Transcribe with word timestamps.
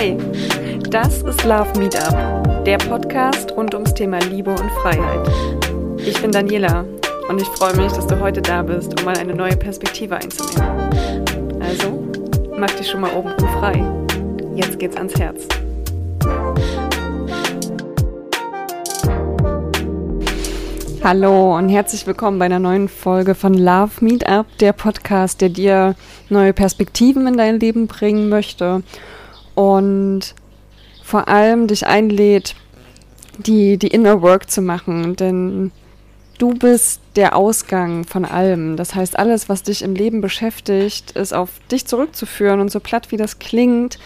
Hey, 0.00 0.16
das 0.90 1.22
ist 1.22 1.42
Love 1.42 1.76
Meetup, 1.76 2.64
der 2.64 2.78
Podcast 2.78 3.50
rund 3.56 3.74
ums 3.74 3.92
Thema 3.94 4.20
Liebe 4.20 4.52
und 4.52 4.70
Freiheit. 4.80 5.28
Ich 5.98 6.22
bin 6.22 6.30
Daniela 6.30 6.84
und 7.28 7.42
ich 7.42 7.48
freue 7.48 7.74
mich, 7.74 7.90
dass 7.90 8.06
du 8.06 8.20
heute 8.20 8.40
da 8.40 8.62
bist, 8.62 8.96
um 8.96 9.04
mal 9.04 9.18
eine 9.18 9.34
neue 9.34 9.56
Perspektive 9.56 10.14
einzunehmen. 10.14 10.88
Also, 11.58 12.06
mach 12.56 12.70
dich 12.70 12.88
schon 12.88 13.00
mal 13.00 13.12
oben 13.12 13.34
frei. 13.58 13.84
Jetzt 14.54 14.78
geht's 14.78 14.96
ans 14.96 15.18
Herz. 15.18 15.48
Hallo 21.02 21.56
und 21.56 21.70
herzlich 21.70 22.06
willkommen 22.06 22.38
bei 22.38 22.44
einer 22.44 22.60
neuen 22.60 22.88
Folge 22.88 23.34
von 23.34 23.52
Love 23.54 23.90
Meetup, 23.98 24.46
der 24.60 24.74
Podcast, 24.74 25.40
der 25.40 25.48
dir 25.48 25.96
neue 26.28 26.52
Perspektiven 26.52 27.26
in 27.26 27.36
dein 27.36 27.58
Leben 27.58 27.88
bringen 27.88 28.28
möchte 28.28 28.84
und 29.58 30.34
vor 31.02 31.28
allem 31.28 31.66
dich 31.66 31.86
einlädt, 31.86 32.54
die, 33.38 33.78
die 33.78 33.88
Inner 33.88 34.22
Work 34.22 34.50
zu 34.50 34.62
machen, 34.62 35.16
denn 35.16 35.70
du 36.38 36.54
bist 36.54 37.00
der 37.16 37.36
Ausgang 37.36 38.04
von 38.04 38.24
allem. 38.24 38.76
Das 38.76 38.94
heißt, 38.94 39.18
alles, 39.18 39.48
was 39.48 39.62
dich 39.62 39.82
im 39.82 39.94
Leben 39.94 40.20
beschäftigt, 40.20 41.12
ist 41.12 41.32
auf 41.34 41.50
dich 41.70 41.86
zurückzuführen 41.86 42.60
und 42.60 42.70
so 42.70 42.80
platt 42.80 43.10
wie 43.10 43.16
das 43.16 43.38
klingt, 43.38 43.98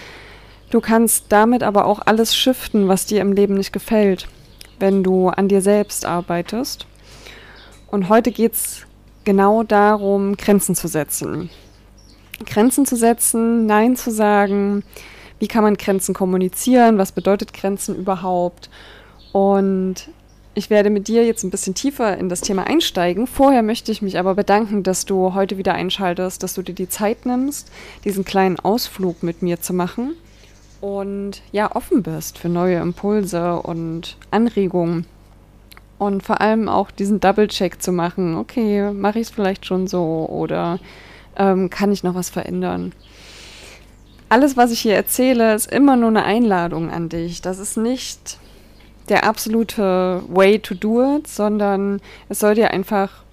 du 0.71 0.81
kannst 0.81 1.27
damit 1.29 1.63
aber 1.63 1.87
auch 1.87 2.01
alles 2.05 2.37
shiften, 2.37 2.89
was 2.89 3.07
dir 3.07 3.21
im 3.21 3.33
Leben 3.33 3.55
nicht 3.55 3.73
gefällt 3.73 4.29
wenn 4.83 5.05
du 5.05 5.29
an 5.29 5.49
dir 5.49 5.63
selbst 5.63 6.05
arbeitest. 6.05 6.87
Und 7.91 8.09
heute 8.09 8.33
geht 8.33 8.55
es 8.55 8.85
genau 9.25 9.63
darum, 9.63 10.37
Grenzen 10.37 10.75
zu 10.75 10.89
setzen. 10.89 11.49
Grenzen 12.45 12.85
zu 12.85 12.97
setzen, 12.97 13.67
Nein 13.67 13.97
zu 13.97 14.11
sagen, 14.11 14.83
wie 15.43 15.49
kann 15.49 15.65
man 15.65 15.77
Grenzen 15.77 16.15
kommunizieren, 16.15 16.99
was 16.99 17.11
bedeutet 17.11 17.53
Grenzen 17.53 17.97
überhaupt. 17.97 18.71
Und 19.33 20.09
ich 20.55 20.71
werde 20.71 20.89
mit 20.89 21.09
dir 21.09 21.27
jetzt 21.27 21.43
ein 21.43 21.51
bisschen 21.51 21.75
tiefer 21.75 22.17
in 22.17 22.29
das 22.29 22.43
Thema 22.43 22.69
einsteigen. 22.69 23.27
Vorher 23.27 23.65
möchte 23.65 23.91
ich 23.91 24.03
mich 24.03 24.21
aber 24.21 24.37
bedanken, 24.37 24.85
dass 24.85 25.05
du 25.05 25.35
heute 25.35 25.59
wieder 25.59 25.75
einschaltest, 25.75 26.45
dass 26.45 26.55
du 26.55 26.63
dir 26.63 26.77
die 26.77 26.89
Zeit 26.89 27.27
nimmst, 27.27 27.73
diesen 28.05 28.25
kleinen 28.25 28.61
Ausflug 28.61 29.25
mit 29.25 29.43
mir 29.43 29.61
zu 29.61 29.73
machen 29.73 30.15
und 30.81 31.43
ja, 31.51 31.75
offen 31.75 32.05
bist 32.05 32.39
für 32.39 32.49
neue 32.49 32.79
Impulse 32.79 33.57
und 33.57 34.19
Anregungen. 34.31 35.07
Und 35.99 36.23
vor 36.23 36.41
allem 36.41 36.69
auch 36.69 36.93
diesen 36.93 37.19
Double-Check 37.19 37.83
zu 37.83 37.91
machen. 37.91 38.37
Okay, 38.37 38.93
mache 38.93 39.19
ich 39.19 39.27
es 39.27 39.35
vielleicht 39.35 39.67
schon 39.67 39.89
so 39.89 40.25
oder 40.31 40.79
ähm, 41.37 41.69
kann 41.69 41.91
ich 41.91 42.05
noch 42.05 42.15
was 42.15 42.31
verändern? 42.31 42.93
Alles, 44.33 44.57
was 44.57 44.71
ich 44.71 44.81
hier 44.81 44.95
erzähle, 44.95 45.55
ist 45.55 45.71
immer 45.71 45.95
nur 45.95 46.09
eine 46.09 46.25
Einladung 46.25 46.91
an 46.91 47.11
dich. 47.11 47.43
Das 47.43 47.59
ist 47.59 47.77
nicht 47.77 48.39
der 49.11 49.25
absolute 49.25 50.23
Way 50.27 50.61
to 50.61 50.75
do 50.75 51.19
it, 51.19 51.27
sondern 51.27 52.01
es 52.31 52.39
soll 52.39 52.55
dir 52.55 52.71
einfach 52.71 53.25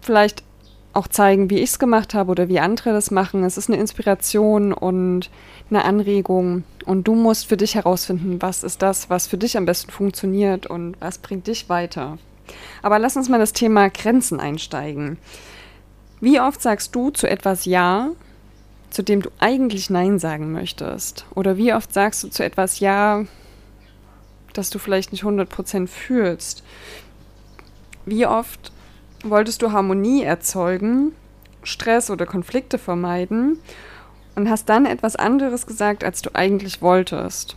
vielleicht 0.00 0.44
auch 0.92 1.08
zeigen, 1.08 1.50
wie 1.50 1.58
ich 1.58 1.70
es 1.70 1.80
gemacht 1.80 2.14
habe 2.14 2.30
oder 2.30 2.48
wie 2.48 2.60
andere 2.60 2.92
das 2.92 3.10
machen. 3.10 3.42
Es 3.42 3.58
ist 3.58 3.68
eine 3.68 3.80
Inspiration 3.80 4.72
und 4.72 5.28
eine 5.70 5.84
Anregung 5.84 6.62
und 6.84 7.08
du 7.08 7.16
musst 7.16 7.48
für 7.48 7.56
dich 7.56 7.74
herausfinden, 7.74 8.40
was 8.40 8.62
ist 8.62 8.82
das, 8.82 9.10
was 9.10 9.26
für 9.26 9.38
dich 9.38 9.56
am 9.56 9.66
besten 9.66 9.90
funktioniert 9.90 10.68
und 10.68 10.94
was 11.00 11.18
bringt 11.18 11.48
dich 11.48 11.68
weiter. 11.68 12.16
Aber 12.82 13.00
lass 13.00 13.16
uns 13.16 13.28
mal 13.28 13.40
das 13.40 13.54
Thema 13.54 13.90
Grenzen 13.90 14.38
einsteigen. 14.38 15.18
Wie 16.20 16.38
oft 16.38 16.62
sagst 16.62 16.94
du 16.94 17.10
zu 17.10 17.28
etwas 17.28 17.64
Ja, 17.64 18.10
zu 18.90 19.02
dem 19.02 19.22
du 19.22 19.30
eigentlich 19.38 19.90
Nein 19.90 20.18
sagen 20.18 20.52
möchtest? 20.52 21.24
Oder 21.34 21.56
wie 21.56 21.72
oft 21.72 21.92
sagst 21.92 22.22
du 22.24 22.28
zu 22.28 22.44
etwas 22.44 22.80
Ja, 22.80 23.24
das 24.52 24.70
du 24.70 24.78
vielleicht 24.78 25.12
nicht 25.12 25.24
100% 25.24 25.86
fühlst? 25.86 26.64
Wie 28.04 28.26
oft 28.26 28.72
wolltest 29.22 29.62
du 29.62 29.72
Harmonie 29.72 30.22
erzeugen, 30.22 31.12
Stress 31.62 32.10
oder 32.10 32.26
Konflikte 32.26 32.78
vermeiden 32.78 33.58
und 34.34 34.48
hast 34.48 34.68
dann 34.68 34.86
etwas 34.86 35.16
anderes 35.16 35.66
gesagt, 35.66 36.04
als 36.04 36.22
du 36.22 36.30
eigentlich 36.34 36.82
wolltest. 36.82 37.56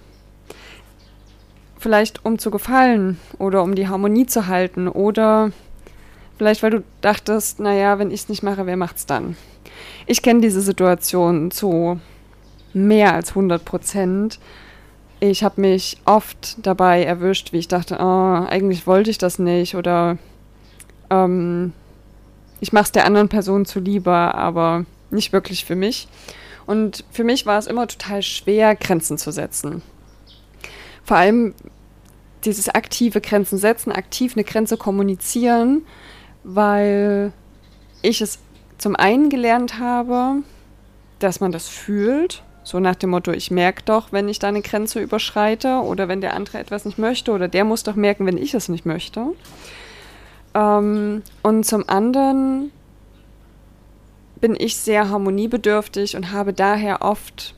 Vielleicht 1.78 2.26
um 2.26 2.40
zu 2.40 2.52
gefallen 2.52 3.20
oder 3.38 3.62
um 3.62 3.76
die 3.76 3.88
Harmonie 3.88 4.26
zu 4.26 4.48
halten 4.48 4.88
oder 4.88 5.52
vielleicht 6.38 6.64
weil 6.64 6.72
du 6.72 6.84
dachtest, 7.02 7.60
naja, 7.60 8.00
wenn 8.00 8.12
ich 8.12 8.22
es 8.22 8.30
nicht 8.30 8.44
mache, 8.44 8.66
wer 8.66 8.78
macht's 8.78 9.06
dann? 9.06 9.36
Ich 10.06 10.22
kenne 10.22 10.42
diese 10.42 10.62
Situation 10.62 11.52
zu 11.52 12.00
mehr 12.74 13.14
als 13.14 13.30
100 13.30 13.64
Prozent. 13.64 14.40
Ich 15.20 15.44
habe 15.44 15.62
mich 15.62 15.98
oft 16.06 16.58
dabei 16.66 17.04
erwischt, 17.04 17.54
wie 17.54 17.60
ich 17.60 17.68
dachte, 17.68 17.98
oh, 18.00 18.46
eigentlich 18.48 18.88
wollte 18.88 19.10
ich 19.10 19.18
das 19.18 19.40
nicht 19.40 19.76
oder 19.76 20.18
ähm, 21.10 21.74
ich 22.60 22.74
mache 22.74 22.86
es 22.86 22.92
der 22.92 23.06
anderen 23.06 23.30
Person 23.30 23.66
zuliebe, 23.66 24.12
aber 24.12 24.86
nicht 25.12 25.32
wirklich 25.34 25.66
für 25.66 25.76
mich. 25.76 26.08
Und 26.66 27.04
für 27.12 27.24
mich 27.24 27.46
war 27.46 27.60
es 27.60 27.68
immer 27.68 27.88
total 27.88 28.22
schwer, 28.22 28.76
Grenzen 28.76 29.18
zu 29.18 29.32
setzen. 29.32 29.82
Vor 31.04 31.18
allem 31.18 31.54
dieses 32.46 32.70
aktive 32.70 33.22
Grenzen 33.22 33.58
setzen, 33.58 33.92
aktiv 33.92 34.34
eine 34.36 34.44
Grenze 34.44 34.78
kommunizieren, 34.78 35.86
weil 36.44 37.32
ich 38.02 38.22
es 38.22 38.40
zum 38.78 38.96
einen 38.96 39.30
gelernt 39.30 39.80
habe, 39.80 40.44
dass 41.20 41.40
man 41.40 41.52
das 41.52 41.68
fühlt, 41.68 42.44
so 42.64 42.80
nach 42.80 42.96
dem 42.96 43.10
Motto, 43.10 43.32
ich 43.32 43.52
merke 43.52 43.84
doch, 43.86 44.12
wenn 44.12 44.30
ich 44.30 44.40
da 44.40 44.48
eine 44.48 44.62
Grenze 44.62 45.02
überschreite 45.02 45.82
oder 45.82 46.08
wenn 46.08 46.22
der 46.22 46.34
andere 46.34 46.60
etwas 46.60 46.86
nicht 46.86 46.98
möchte 46.98 47.32
oder 47.32 47.48
der 47.48 47.66
muss 47.66 47.84
doch 47.84 47.96
merken, 47.96 48.26
wenn 48.26 48.38
ich 48.38 48.54
es 48.54 48.70
nicht 48.70 48.86
möchte. 48.86 49.28
Ähm, 50.54 51.24
und 51.42 51.66
zum 51.66 51.88
anderen 51.88 52.72
bin 54.40 54.56
ich 54.58 54.78
sehr 54.78 55.10
harmoniebedürftig 55.10 56.16
und 56.16 56.32
habe 56.32 56.54
daher 56.54 57.02
oft 57.02 57.56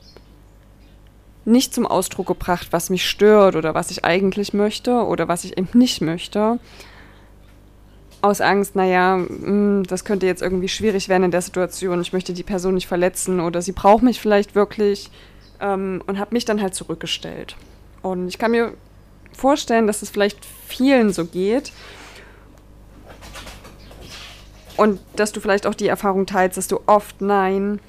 nicht 1.44 1.72
zum 1.72 1.86
Ausdruck 1.86 2.26
gebracht, 2.26 2.68
was 2.72 2.90
mich 2.90 3.08
stört 3.08 3.54
oder 3.54 3.74
was 3.74 3.90
ich 3.90 4.04
eigentlich 4.04 4.52
möchte 4.52 5.04
oder 5.04 5.28
was 5.28 5.44
ich 5.44 5.56
eben 5.56 5.68
nicht 5.74 6.00
möchte. 6.00 6.58
Aus 8.22 8.40
Angst, 8.40 8.74
naja, 8.76 9.16
hm, 9.16 9.84
das 9.86 10.04
könnte 10.04 10.26
jetzt 10.26 10.42
irgendwie 10.42 10.68
schwierig 10.68 11.08
werden 11.08 11.24
in 11.24 11.30
der 11.30 11.42
Situation, 11.42 12.00
ich 12.00 12.12
möchte 12.12 12.32
die 12.32 12.42
Person 12.42 12.74
nicht 12.74 12.86
verletzen 12.86 13.40
oder 13.40 13.62
sie 13.62 13.72
braucht 13.72 14.02
mich 14.02 14.20
vielleicht 14.20 14.54
wirklich 14.54 15.10
ähm, 15.60 16.02
und 16.06 16.18
habe 16.18 16.34
mich 16.34 16.44
dann 16.44 16.60
halt 16.60 16.74
zurückgestellt. 16.74 17.56
Und 18.02 18.28
ich 18.28 18.38
kann 18.38 18.50
mir 18.50 18.74
vorstellen, 19.32 19.86
dass 19.86 20.02
es 20.02 20.10
vielleicht 20.10 20.44
vielen 20.66 21.12
so 21.12 21.26
geht, 21.26 21.72
und 24.76 25.00
dass 25.16 25.32
du 25.32 25.40
vielleicht 25.40 25.66
auch 25.66 25.74
die 25.74 25.88
Erfahrung 25.88 26.26
teilst, 26.26 26.58
dass 26.58 26.68
du 26.68 26.80
oft 26.86 27.20
Nein, 27.20 27.80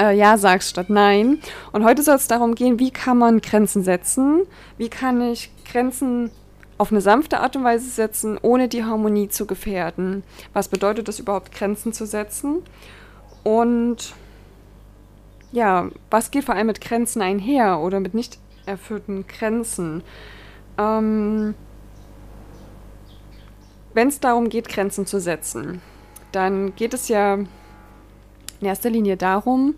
äh, 0.00 0.16
Ja 0.16 0.38
sagst 0.38 0.70
statt 0.70 0.90
Nein. 0.90 1.40
Und 1.72 1.84
heute 1.84 2.02
soll 2.02 2.16
es 2.16 2.28
darum 2.28 2.54
gehen, 2.54 2.78
wie 2.78 2.90
kann 2.90 3.18
man 3.18 3.40
Grenzen 3.40 3.82
setzen? 3.82 4.42
Wie 4.78 4.88
kann 4.88 5.20
ich 5.20 5.50
Grenzen 5.70 6.30
auf 6.80 6.90
eine 6.90 7.02
sanfte 7.02 7.40
Art 7.40 7.56
und 7.56 7.62
Weise 7.62 7.90
setzen, 7.90 8.38
ohne 8.40 8.66
die 8.66 8.84
Harmonie 8.84 9.28
zu 9.28 9.44
gefährden? 9.44 10.22
Was 10.54 10.68
bedeutet 10.68 11.10
es 11.10 11.18
überhaupt, 11.18 11.52
Grenzen 11.52 11.92
zu 11.92 12.06
setzen? 12.06 12.62
Und 13.44 14.14
ja, 15.52 15.90
was 16.08 16.30
geht 16.30 16.44
vor 16.44 16.54
allem 16.54 16.68
mit 16.68 16.80
Grenzen 16.80 17.20
einher 17.20 17.80
oder 17.80 18.00
mit 18.00 18.14
nicht 18.14 18.38
erfüllten 18.64 19.26
Grenzen? 19.26 20.02
Ähm, 20.78 21.54
Wenn 23.92 24.08
es 24.08 24.18
darum 24.18 24.48
geht, 24.48 24.70
Grenzen 24.70 25.04
zu 25.04 25.20
setzen, 25.20 25.82
dann 26.32 26.74
geht 26.76 26.94
es 26.94 27.08
ja 27.08 27.34
in 27.34 27.46
erster 28.62 28.88
Linie 28.88 29.18
darum, 29.18 29.74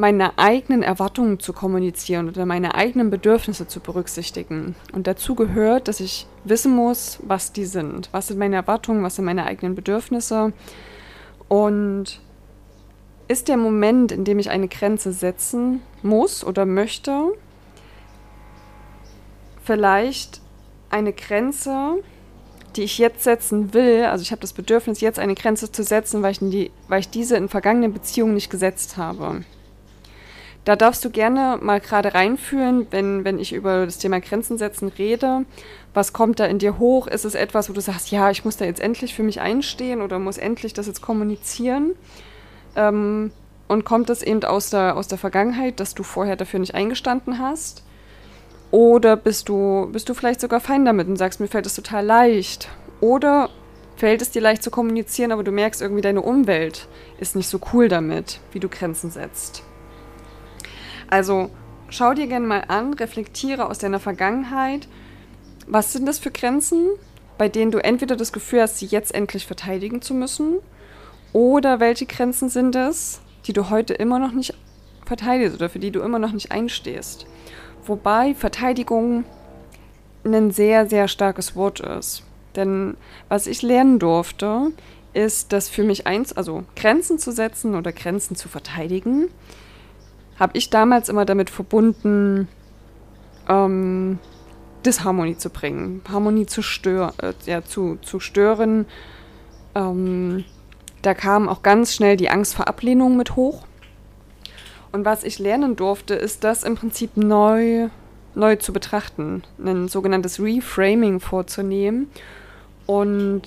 meine 0.00 0.38
eigenen 0.38 0.84
Erwartungen 0.84 1.40
zu 1.40 1.52
kommunizieren 1.52 2.28
oder 2.28 2.46
meine 2.46 2.76
eigenen 2.76 3.10
Bedürfnisse 3.10 3.66
zu 3.66 3.80
berücksichtigen. 3.80 4.76
Und 4.92 5.08
dazu 5.08 5.34
gehört, 5.34 5.88
dass 5.88 5.98
ich 5.98 6.28
wissen 6.44 6.74
muss, 6.74 7.18
was 7.24 7.52
die 7.52 7.64
sind. 7.64 8.08
Was 8.12 8.28
sind 8.28 8.38
meine 8.38 8.54
Erwartungen, 8.54 9.02
was 9.02 9.16
sind 9.16 9.24
meine 9.24 9.44
eigenen 9.44 9.74
Bedürfnisse. 9.74 10.52
Und 11.48 12.20
ist 13.26 13.48
der 13.48 13.56
Moment, 13.56 14.12
in 14.12 14.24
dem 14.24 14.38
ich 14.38 14.50
eine 14.50 14.68
Grenze 14.68 15.12
setzen 15.12 15.82
muss 16.04 16.44
oder 16.44 16.64
möchte, 16.64 17.32
vielleicht 19.64 20.40
eine 20.90 21.12
Grenze, 21.12 21.96
die 22.76 22.84
ich 22.84 22.98
jetzt 22.98 23.24
setzen 23.24 23.74
will, 23.74 24.04
also 24.04 24.22
ich 24.22 24.30
habe 24.30 24.42
das 24.42 24.52
Bedürfnis, 24.52 25.00
jetzt 25.00 25.18
eine 25.18 25.34
Grenze 25.34 25.72
zu 25.72 25.82
setzen, 25.82 26.22
weil 26.22 26.30
ich, 26.30 26.38
die, 26.38 26.70
weil 26.86 27.00
ich 27.00 27.10
diese 27.10 27.36
in 27.36 27.48
vergangenen 27.48 27.92
Beziehungen 27.92 28.34
nicht 28.34 28.48
gesetzt 28.48 28.96
habe. 28.96 29.42
Da 30.68 30.76
darfst 30.76 31.02
du 31.02 31.08
gerne 31.08 31.58
mal 31.62 31.80
gerade 31.80 32.12
reinfühlen, 32.12 32.88
wenn, 32.90 33.24
wenn 33.24 33.38
ich 33.38 33.54
über 33.54 33.86
das 33.86 33.96
Thema 33.96 34.20
Grenzen 34.20 34.58
setzen 34.58 34.88
rede. 34.88 35.46
Was 35.94 36.12
kommt 36.12 36.40
da 36.40 36.44
in 36.44 36.58
dir 36.58 36.78
hoch? 36.78 37.06
Ist 37.06 37.24
es 37.24 37.34
etwas, 37.34 37.70
wo 37.70 37.72
du 37.72 37.80
sagst, 37.80 38.10
ja, 38.10 38.30
ich 38.30 38.44
muss 38.44 38.58
da 38.58 38.66
jetzt 38.66 38.82
endlich 38.82 39.14
für 39.14 39.22
mich 39.22 39.40
einstehen 39.40 40.02
oder 40.02 40.18
muss 40.18 40.36
endlich 40.36 40.74
das 40.74 40.86
jetzt 40.86 41.00
kommunizieren? 41.00 41.94
Ähm, 42.76 43.30
Und 43.66 43.86
kommt 43.86 44.10
das 44.10 44.22
eben 44.22 44.44
aus 44.44 44.68
der, 44.68 44.98
aus 44.98 45.08
der 45.08 45.16
Vergangenheit, 45.16 45.80
dass 45.80 45.94
du 45.94 46.02
vorher 46.02 46.36
dafür 46.36 46.60
nicht 46.60 46.74
eingestanden 46.74 47.38
hast? 47.38 47.82
Oder 48.70 49.16
bist 49.16 49.48
du, 49.48 49.88
bist 49.90 50.10
du 50.10 50.12
vielleicht 50.12 50.42
sogar 50.42 50.60
fein 50.60 50.84
damit 50.84 51.08
und 51.08 51.16
sagst, 51.16 51.40
mir 51.40 51.48
fällt 51.48 51.64
es 51.64 51.76
total 51.76 52.04
leicht? 52.04 52.68
Oder 53.00 53.48
fällt 53.96 54.20
es 54.20 54.32
dir 54.32 54.42
leicht 54.42 54.62
zu 54.62 54.70
kommunizieren, 54.70 55.32
aber 55.32 55.44
du 55.44 55.50
merkst 55.50 55.80
irgendwie, 55.80 56.02
deine 56.02 56.20
Umwelt 56.20 56.88
ist 57.20 57.36
nicht 57.36 57.48
so 57.48 57.58
cool 57.72 57.88
damit, 57.88 58.40
wie 58.52 58.60
du 58.60 58.68
Grenzen 58.68 59.10
setzt. 59.10 59.62
Also 61.08 61.50
schau 61.88 62.14
dir 62.14 62.26
gerne 62.26 62.46
mal 62.46 62.64
an, 62.68 62.94
reflektiere 62.94 63.66
aus 63.66 63.78
deiner 63.78 64.00
Vergangenheit, 64.00 64.88
was 65.66 65.92
sind 65.92 66.06
das 66.06 66.18
für 66.18 66.30
Grenzen, 66.30 66.88
bei 67.36 67.48
denen 67.48 67.70
du 67.70 67.78
entweder 67.78 68.16
das 68.16 68.32
Gefühl 68.32 68.62
hast, 68.62 68.78
sie 68.78 68.86
jetzt 68.86 69.14
endlich 69.14 69.46
verteidigen 69.46 70.02
zu 70.02 70.14
müssen, 70.14 70.58
oder 71.32 71.80
welche 71.80 72.06
Grenzen 72.06 72.48
sind 72.48 72.74
es, 72.74 73.20
die 73.46 73.52
du 73.52 73.70
heute 73.70 73.94
immer 73.94 74.18
noch 74.18 74.32
nicht 74.32 74.54
verteidigst 75.04 75.56
oder 75.56 75.68
für 75.68 75.78
die 75.78 75.90
du 75.90 76.00
immer 76.00 76.18
noch 76.18 76.32
nicht 76.32 76.52
einstehst. 76.52 77.26
Wobei 77.86 78.34
Verteidigung 78.34 79.24
ein 80.24 80.50
sehr, 80.50 80.88
sehr 80.88 81.08
starkes 81.08 81.54
Wort 81.56 81.80
ist. 81.80 82.22
Denn 82.56 82.96
was 83.28 83.46
ich 83.46 83.62
lernen 83.62 83.98
durfte, 83.98 84.72
ist, 85.14 85.52
dass 85.52 85.68
für 85.68 85.84
mich 85.84 86.06
eins, 86.06 86.32
also 86.32 86.64
Grenzen 86.76 87.18
zu 87.18 87.32
setzen 87.32 87.74
oder 87.74 87.92
Grenzen 87.92 88.36
zu 88.36 88.48
verteidigen, 88.48 89.28
habe 90.38 90.56
ich 90.56 90.70
damals 90.70 91.08
immer 91.08 91.24
damit 91.24 91.50
verbunden, 91.50 92.48
ähm, 93.48 94.18
Disharmonie 94.84 95.36
zu 95.36 95.50
bringen, 95.50 96.02
Harmonie 96.08 96.46
zu, 96.46 96.62
stör 96.62 97.12
äh, 97.18 97.32
ja, 97.46 97.64
zu, 97.64 97.98
zu 98.02 98.20
stören. 98.20 98.86
Ähm, 99.74 100.44
da 101.02 101.14
kam 101.14 101.48
auch 101.48 101.62
ganz 101.62 101.94
schnell 101.94 102.16
die 102.16 102.30
Angst 102.30 102.54
vor 102.54 102.68
Ablehnung 102.68 103.16
mit 103.16 103.36
hoch. 103.36 103.64
Und 104.92 105.04
was 105.04 105.24
ich 105.24 105.38
lernen 105.38 105.76
durfte, 105.76 106.14
ist 106.14 106.44
das 106.44 106.62
im 106.62 106.76
Prinzip 106.76 107.16
neu, 107.16 107.88
neu 108.34 108.56
zu 108.56 108.72
betrachten, 108.72 109.42
ein 109.62 109.88
sogenanntes 109.88 110.40
Reframing 110.40 111.20
vorzunehmen 111.20 112.08
und 112.86 113.42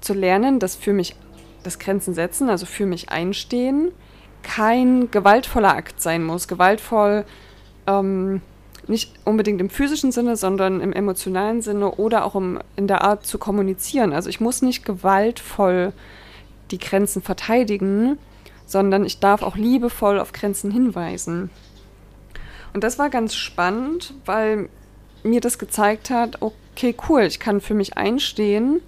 zu 0.00 0.14
lernen, 0.14 0.58
dass 0.58 0.74
für 0.74 0.92
mich 0.92 1.14
das 1.62 1.78
Grenzen 1.78 2.14
setzen, 2.14 2.48
also 2.48 2.66
für 2.66 2.86
mich 2.86 3.10
einstehen, 3.10 3.92
kein 4.46 5.10
gewaltvoller 5.10 5.74
Akt 5.74 6.00
sein 6.00 6.22
muss. 6.22 6.46
Gewaltvoll 6.46 7.24
ähm, 7.86 8.40
nicht 8.86 9.12
unbedingt 9.24 9.60
im 9.60 9.70
physischen 9.70 10.12
Sinne, 10.12 10.36
sondern 10.36 10.80
im 10.80 10.92
emotionalen 10.92 11.62
Sinne 11.62 11.90
oder 11.90 12.24
auch 12.24 12.36
im, 12.36 12.60
in 12.76 12.86
der 12.86 13.02
Art 13.02 13.26
zu 13.26 13.38
kommunizieren. 13.38 14.12
Also 14.12 14.30
ich 14.30 14.40
muss 14.40 14.62
nicht 14.62 14.84
gewaltvoll 14.84 15.92
die 16.70 16.78
Grenzen 16.78 17.22
verteidigen, 17.22 18.18
sondern 18.66 19.04
ich 19.04 19.18
darf 19.18 19.42
auch 19.42 19.56
liebevoll 19.56 20.20
auf 20.20 20.32
Grenzen 20.32 20.70
hinweisen. 20.70 21.50
Und 22.72 22.84
das 22.84 22.98
war 22.98 23.10
ganz 23.10 23.34
spannend, 23.34 24.14
weil 24.24 24.68
mir 25.24 25.40
das 25.40 25.58
gezeigt 25.58 26.10
hat, 26.10 26.40
okay, 26.40 26.94
cool, 27.08 27.22
ich 27.22 27.40
kann 27.40 27.60
für 27.60 27.74
mich 27.74 27.96
einstehen, 27.96 28.80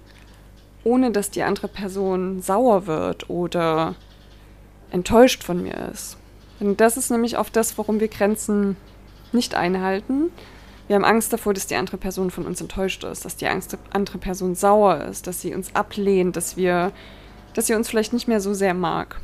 ohne 0.85 1.11
dass 1.11 1.31
die 1.31 1.43
andere 1.43 1.67
Person 1.67 2.41
sauer 2.41 2.87
wird 2.87 3.29
oder 3.29 3.95
enttäuscht 4.91 5.43
von 5.43 5.61
mir 5.61 5.89
ist. 5.91 6.17
Und 6.59 6.81
das 6.81 6.97
ist 6.97 7.09
nämlich 7.09 7.37
oft 7.37 7.55
das, 7.55 7.77
warum 7.77 7.99
wir 7.99 8.07
Grenzen 8.07 8.75
nicht 9.31 9.55
einhalten. 9.55 10.31
Wir 10.87 10.95
haben 10.95 11.05
Angst 11.05 11.31
davor, 11.31 11.53
dass 11.53 11.67
die 11.67 11.75
andere 11.75 11.97
Person 11.97 12.31
von 12.31 12.45
uns 12.45 12.59
enttäuscht 12.59 13.03
ist, 13.03 13.23
dass 13.23 13.35
die 13.35 13.47
andere 13.47 14.17
Person 14.17 14.55
sauer 14.55 15.03
ist, 15.05 15.27
dass 15.27 15.39
sie 15.41 15.53
uns 15.53 15.75
ablehnt, 15.75 16.35
dass 16.35 16.57
wir, 16.57 16.91
dass 17.53 17.67
sie 17.67 17.75
uns 17.75 17.87
vielleicht 17.87 18.11
nicht 18.11 18.27
mehr 18.27 18.41
so 18.41 18.53
sehr 18.53 18.73
mag. 18.73 19.21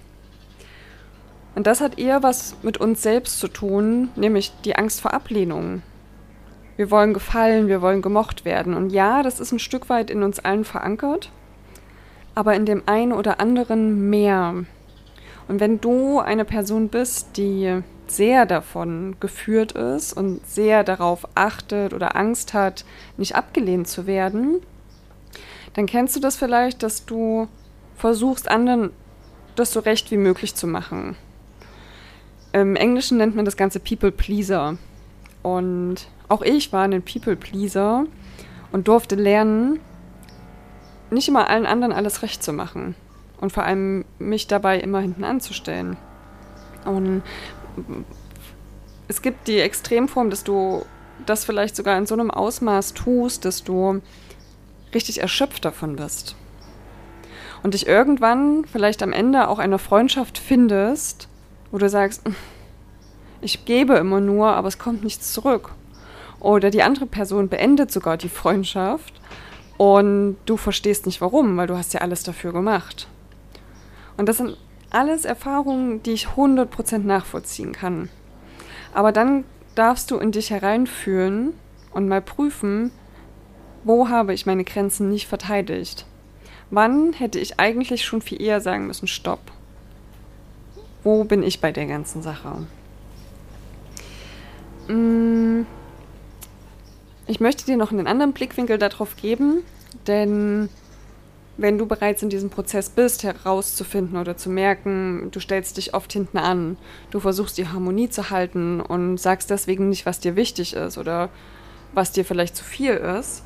Und 1.55 1.67
das 1.67 1.81
hat 1.81 1.97
eher 1.97 2.21
was 2.21 2.55
mit 2.61 2.77
uns 2.77 3.01
selbst 3.01 3.39
zu 3.39 3.47
tun, 3.47 4.09
nämlich 4.15 4.51
die 4.63 4.75
Angst 4.75 5.01
vor 5.01 5.13
Ablehnung. 5.13 5.81
Wir 6.75 6.91
wollen 6.91 7.13
gefallen, 7.13 7.67
wir 7.67 7.81
wollen 7.81 8.01
gemocht 8.01 8.43
werden. 8.43 8.73
Und 8.73 8.89
ja, 8.89 9.23
das 9.23 9.39
ist 9.39 9.53
ein 9.53 9.59
Stück 9.59 9.89
weit 9.89 10.09
in 10.09 10.21
uns 10.21 10.39
allen 10.39 10.65
verankert, 10.65 11.31
aber 12.35 12.53
in 12.53 12.65
dem 12.65 12.83
einen 12.85 13.13
oder 13.13 13.39
anderen 13.39 14.09
mehr. 14.09 14.65
Und 15.47 15.59
wenn 15.59 15.79
du 15.79 16.19
eine 16.19 16.45
Person 16.45 16.89
bist, 16.89 17.37
die 17.37 17.81
sehr 18.07 18.45
davon 18.45 19.15
geführt 19.19 19.73
ist 19.73 20.13
und 20.13 20.45
sehr 20.45 20.83
darauf 20.83 21.27
achtet 21.35 21.93
oder 21.93 22.15
Angst 22.15 22.53
hat, 22.53 22.85
nicht 23.17 23.35
abgelehnt 23.35 23.87
zu 23.87 24.07
werden, 24.07 24.61
dann 25.73 25.85
kennst 25.85 26.15
du 26.15 26.19
das 26.19 26.35
vielleicht, 26.35 26.83
dass 26.83 27.05
du 27.05 27.47
versuchst, 27.95 28.49
anderen 28.49 28.91
das 29.55 29.71
so 29.71 29.79
recht 29.79 30.11
wie 30.11 30.17
möglich 30.17 30.55
zu 30.55 30.67
machen. 30.67 31.15
Im 32.51 32.75
Englischen 32.75 33.17
nennt 33.17 33.35
man 33.35 33.45
das 33.45 33.57
Ganze 33.57 33.79
People 33.79 34.11
Pleaser. 34.11 34.77
Und 35.43 36.07
auch 36.27 36.41
ich 36.41 36.71
war 36.71 36.83
ein 36.83 37.03
People 37.03 37.35
Pleaser 37.35 38.05
und 38.71 38.87
durfte 38.87 39.15
lernen, 39.15 39.79
nicht 41.11 41.27
immer 41.27 41.49
allen 41.49 41.65
anderen 41.65 41.93
alles 41.93 42.23
recht 42.23 42.43
zu 42.43 42.51
machen. 42.53 42.95
Und 43.45 43.51
vor 43.51 43.63
allem 43.63 44.05
mich 44.17 44.47
dabei 44.47 44.79
immer 44.79 45.01
hinten 45.01 45.23
anzustellen. 45.23 45.97
Und 46.83 47.21
es 49.07 49.21
gibt 49.21 49.47
die 49.47 49.59
Extremform, 49.59 50.31
dass 50.31 50.43
du 50.43 50.83
das 51.27 51.45
vielleicht 51.45 51.75
sogar 51.75 51.95
in 51.99 52.07
so 52.07 52.15
einem 52.15 52.31
Ausmaß 52.31 52.95
tust, 52.95 53.45
dass 53.45 53.63
du 53.63 54.01
richtig 54.95 55.21
erschöpft 55.21 55.63
davon 55.63 55.95
bist. 55.95 56.35
Und 57.61 57.75
dich 57.75 57.85
irgendwann 57.85 58.65
vielleicht 58.65 59.03
am 59.03 59.13
Ende 59.13 59.47
auch 59.47 59.59
einer 59.59 59.77
Freundschaft 59.77 60.39
findest, 60.39 61.27
wo 61.69 61.77
du 61.77 61.87
sagst, 61.87 62.23
ich 63.41 63.65
gebe 63.65 63.93
immer 63.93 64.21
nur, 64.21 64.47
aber 64.55 64.69
es 64.69 64.79
kommt 64.79 65.03
nichts 65.03 65.33
zurück. 65.33 65.75
Oder 66.39 66.71
die 66.71 66.81
andere 66.81 67.05
Person 67.05 67.47
beendet 67.47 67.91
sogar 67.91 68.17
die 68.17 68.27
Freundschaft 68.27 69.13
und 69.77 70.37
du 70.47 70.57
verstehst 70.57 71.05
nicht 71.05 71.21
warum, 71.21 71.57
weil 71.57 71.67
du 71.67 71.77
hast 71.77 71.93
ja 71.93 72.01
alles 72.01 72.23
dafür 72.23 72.51
gemacht. 72.51 73.07
Und 74.17 74.29
das 74.29 74.37
sind 74.37 74.57
alles 74.89 75.25
Erfahrungen, 75.25 76.01
die 76.03 76.13
ich 76.13 76.27
100% 76.27 76.99
nachvollziehen 76.99 77.73
kann. 77.73 78.09
Aber 78.93 79.11
dann 79.11 79.43
darfst 79.75 80.09
du 80.09 80.17
in 80.17 80.31
dich 80.31 80.51
hereinfühlen 80.51 81.53
und 81.91 82.07
mal 82.07 82.21
prüfen, 82.21 82.91
wo 83.83 84.09
habe 84.09 84.33
ich 84.33 84.45
meine 84.45 84.63
Grenzen 84.63 85.09
nicht 85.09 85.27
verteidigt? 85.27 86.05
Wann 86.71 87.13
hätte 87.13 87.39
ich 87.39 87.59
eigentlich 87.59 88.05
schon 88.05 88.21
viel 88.21 88.41
eher 88.41 88.61
sagen 88.61 88.87
müssen, 88.87 89.07
stopp? 89.07 89.51
Wo 91.03 91.23
bin 91.23 91.43
ich 91.43 91.61
bei 91.61 91.71
der 91.71 91.85
ganzen 91.85 92.23
Sache? 92.23 92.65
Mm. 94.87 95.65
Ich 97.27 97.39
möchte 97.39 97.65
dir 97.65 97.77
noch 97.77 97.91
einen 97.91 98.07
anderen 98.07 98.33
Blickwinkel 98.33 98.77
darauf 98.77 99.15
geben, 99.15 99.63
denn 100.07 100.69
wenn 101.57 101.77
du 101.77 101.85
bereits 101.85 102.21
in 102.21 102.29
diesem 102.29 102.49
Prozess 102.49 102.89
bist, 102.89 103.23
herauszufinden 103.23 104.17
oder 104.17 104.35
zu 104.35 104.49
merken, 104.49 105.29
du 105.31 105.39
stellst 105.39 105.77
dich 105.77 105.93
oft 105.93 106.11
hinten 106.11 106.37
an, 106.37 106.77
du 107.11 107.19
versuchst 107.19 107.57
die 107.57 107.67
Harmonie 107.67 108.09
zu 108.09 108.29
halten 108.29 108.81
und 108.81 109.17
sagst 109.17 109.49
deswegen 109.49 109.89
nicht, 109.89 110.05
was 110.05 110.19
dir 110.19 110.35
wichtig 110.35 110.73
ist 110.73 110.97
oder 110.97 111.29
was 111.93 112.11
dir 112.11 112.25
vielleicht 112.25 112.57
zu 112.57 112.63
viel 112.63 112.93
ist, 112.93 113.43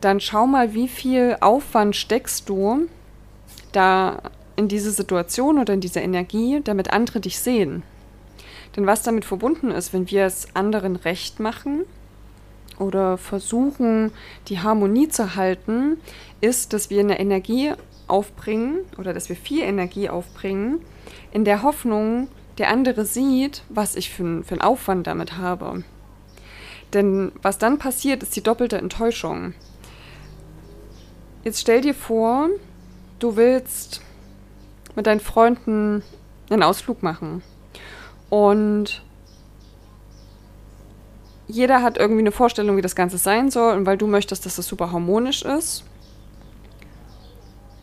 dann 0.00 0.20
schau 0.20 0.46
mal, 0.46 0.72
wie 0.72 0.88
viel 0.88 1.36
Aufwand 1.40 1.94
steckst 1.94 2.48
du 2.48 2.86
da 3.72 4.22
in 4.56 4.68
diese 4.68 4.90
Situation 4.90 5.58
oder 5.58 5.74
in 5.74 5.80
diese 5.80 6.00
Energie, 6.00 6.60
damit 6.64 6.90
andere 6.90 7.20
dich 7.20 7.38
sehen. 7.38 7.82
Denn 8.76 8.86
was 8.86 9.02
damit 9.02 9.26
verbunden 9.26 9.70
ist, 9.70 9.92
wenn 9.92 10.10
wir 10.10 10.24
es 10.24 10.48
anderen 10.54 10.96
recht 10.96 11.38
machen 11.38 11.84
oder 12.80 13.18
versuchen, 13.18 14.10
die 14.48 14.60
Harmonie 14.60 15.08
zu 15.08 15.36
halten, 15.36 15.98
ist, 16.40 16.72
dass 16.72 16.90
wir 16.90 17.00
eine 17.00 17.20
Energie 17.20 17.72
aufbringen 18.08 18.80
oder 18.98 19.12
dass 19.12 19.28
wir 19.28 19.36
viel 19.36 19.62
Energie 19.62 20.08
aufbringen, 20.08 20.80
in 21.32 21.44
der 21.44 21.62
Hoffnung, 21.62 22.28
der 22.58 22.68
andere 22.68 23.04
sieht, 23.04 23.62
was 23.68 23.94
ich 23.94 24.10
für, 24.10 24.42
für 24.42 24.52
einen 24.52 24.60
Aufwand 24.60 25.06
damit 25.06 25.36
habe. 25.36 25.84
Denn 26.92 27.30
was 27.40 27.58
dann 27.58 27.78
passiert, 27.78 28.22
ist 28.22 28.34
die 28.34 28.42
doppelte 28.42 28.78
Enttäuschung. 28.78 29.54
Jetzt 31.44 31.60
stell 31.60 31.80
dir 31.80 31.94
vor, 31.94 32.48
du 33.18 33.36
willst 33.36 34.02
mit 34.96 35.06
deinen 35.06 35.20
Freunden 35.20 36.02
einen 36.50 36.62
Ausflug 36.62 37.02
machen. 37.02 37.42
Und 38.28 39.02
jeder 41.50 41.82
hat 41.82 41.98
irgendwie 41.98 42.20
eine 42.20 42.32
Vorstellung, 42.32 42.76
wie 42.76 42.82
das 42.82 42.94
Ganze 42.94 43.18
sein 43.18 43.50
soll. 43.50 43.76
Und 43.76 43.86
weil 43.86 43.98
du 43.98 44.06
möchtest, 44.06 44.46
dass 44.46 44.56
das 44.56 44.66
super 44.66 44.92
harmonisch 44.92 45.42
ist, 45.42 45.84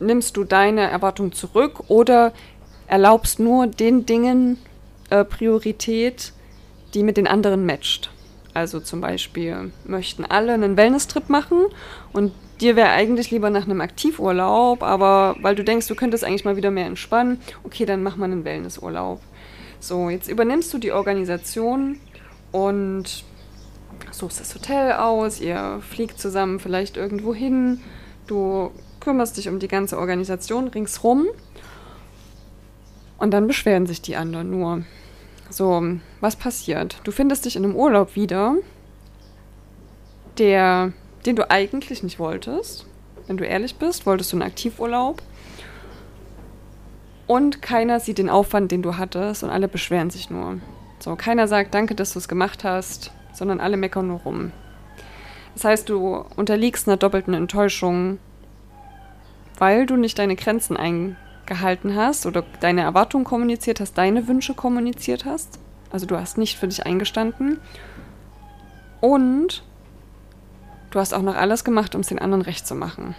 nimmst 0.00 0.36
du 0.36 0.44
deine 0.44 0.82
Erwartung 0.82 1.32
zurück 1.32 1.84
oder 1.88 2.32
erlaubst 2.86 3.38
nur 3.38 3.66
den 3.66 4.06
Dingen 4.06 4.58
äh, 5.10 5.24
Priorität, 5.24 6.32
die 6.94 7.02
mit 7.02 7.16
den 7.16 7.26
anderen 7.26 7.66
matcht. 7.66 8.10
Also 8.54 8.80
zum 8.80 9.00
Beispiel 9.00 9.72
möchten 9.84 10.24
alle 10.24 10.54
einen 10.54 10.76
Wellness-Trip 10.76 11.28
machen 11.28 11.66
und 12.12 12.32
dir 12.60 12.76
wäre 12.76 12.90
eigentlich 12.90 13.30
lieber 13.30 13.50
nach 13.50 13.64
einem 13.64 13.80
Aktivurlaub, 13.80 14.82
aber 14.82 15.36
weil 15.42 15.54
du 15.54 15.62
denkst, 15.62 15.86
du 15.86 15.94
könntest 15.94 16.24
eigentlich 16.24 16.44
mal 16.44 16.56
wieder 16.56 16.70
mehr 16.70 16.86
entspannen, 16.86 17.40
okay, 17.62 17.84
dann 17.84 18.02
mach 18.02 18.16
mal 18.16 18.24
einen 18.24 18.44
Wellnessurlaub. 18.44 19.20
So, 19.80 20.10
jetzt 20.10 20.28
übernimmst 20.28 20.72
du 20.74 20.78
die 20.78 20.90
Organisation 20.90 22.00
und 22.50 23.24
suchst 24.18 24.40
das 24.40 24.54
Hotel 24.54 24.92
aus, 24.92 25.40
ihr 25.40 25.80
fliegt 25.88 26.18
zusammen 26.18 26.60
vielleicht 26.60 26.96
irgendwo 26.96 27.34
hin, 27.34 27.80
du 28.26 28.70
kümmerst 29.00 29.36
dich 29.36 29.48
um 29.48 29.58
die 29.58 29.68
ganze 29.68 29.98
Organisation 29.98 30.68
ringsrum 30.68 31.26
und 33.18 33.32
dann 33.32 33.46
beschweren 33.46 33.86
sich 33.86 34.02
die 34.02 34.16
anderen 34.16 34.50
nur. 34.50 34.82
So, 35.50 35.82
was 36.20 36.36
passiert? 36.36 37.00
Du 37.04 37.10
findest 37.10 37.44
dich 37.44 37.56
in 37.56 37.64
einem 37.64 37.74
Urlaub 37.74 38.16
wieder, 38.16 38.56
der, 40.36 40.92
den 41.24 41.36
du 41.36 41.50
eigentlich 41.50 42.02
nicht 42.02 42.18
wolltest. 42.18 42.86
Wenn 43.26 43.38
du 43.38 43.46
ehrlich 43.46 43.76
bist, 43.76 44.06
wolltest 44.06 44.32
du 44.32 44.36
einen 44.36 44.48
Aktivurlaub. 44.48 45.22
Und 47.26 47.60
keiner 47.60 48.00
sieht 48.00 48.18
den 48.18 48.30
Aufwand, 48.30 48.72
den 48.72 48.82
du 48.82 48.96
hattest, 48.96 49.42
und 49.42 49.50
alle 49.50 49.68
beschweren 49.68 50.10
sich 50.10 50.30
nur. 50.30 50.60
So, 50.98 51.14
keiner 51.16 51.46
sagt, 51.46 51.74
danke, 51.74 51.94
dass 51.94 52.12
du 52.14 52.18
es 52.18 52.28
gemacht 52.28 52.64
hast, 52.64 53.12
sondern 53.38 53.60
alle 53.60 53.76
meckern 53.76 54.08
nur 54.08 54.20
rum. 54.20 54.52
Das 55.54 55.64
heißt, 55.64 55.88
du 55.88 56.24
unterliegst 56.36 56.86
einer 56.86 56.96
doppelten 56.96 57.34
Enttäuschung, 57.34 58.18
weil 59.58 59.86
du 59.86 59.96
nicht 59.96 60.18
deine 60.18 60.36
Grenzen 60.36 60.76
eingehalten 60.76 61.96
hast 61.96 62.26
oder 62.26 62.44
deine 62.60 62.82
Erwartungen 62.82 63.24
kommuniziert 63.24 63.80
hast, 63.80 63.96
deine 63.96 64.28
Wünsche 64.28 64.54
kommuniziert 64.54 65.24
hast. 65.24 65.58
Also 65.90 66.06
du 66.06 66.16
hast 66.16 66.38
nicht 66.38 66.58
für 66.58 66.68
dich 66.68 66.84
eingestanden. 66.86 67.58
Und 69.00 69.64
du 70.90 70.98
hast 70.98 71.14
auch 71.14 71.22
noch 71.22 71.36
alles 71.36 71.64
gemacht, 71.64 71.94
um 71.94 72.02
es 72.02 72.08
den 72.08 72.18
anderen 72.18 72.42
recht 72.42 72.66
zu 72.66 72.74
machen. 72.74 73.14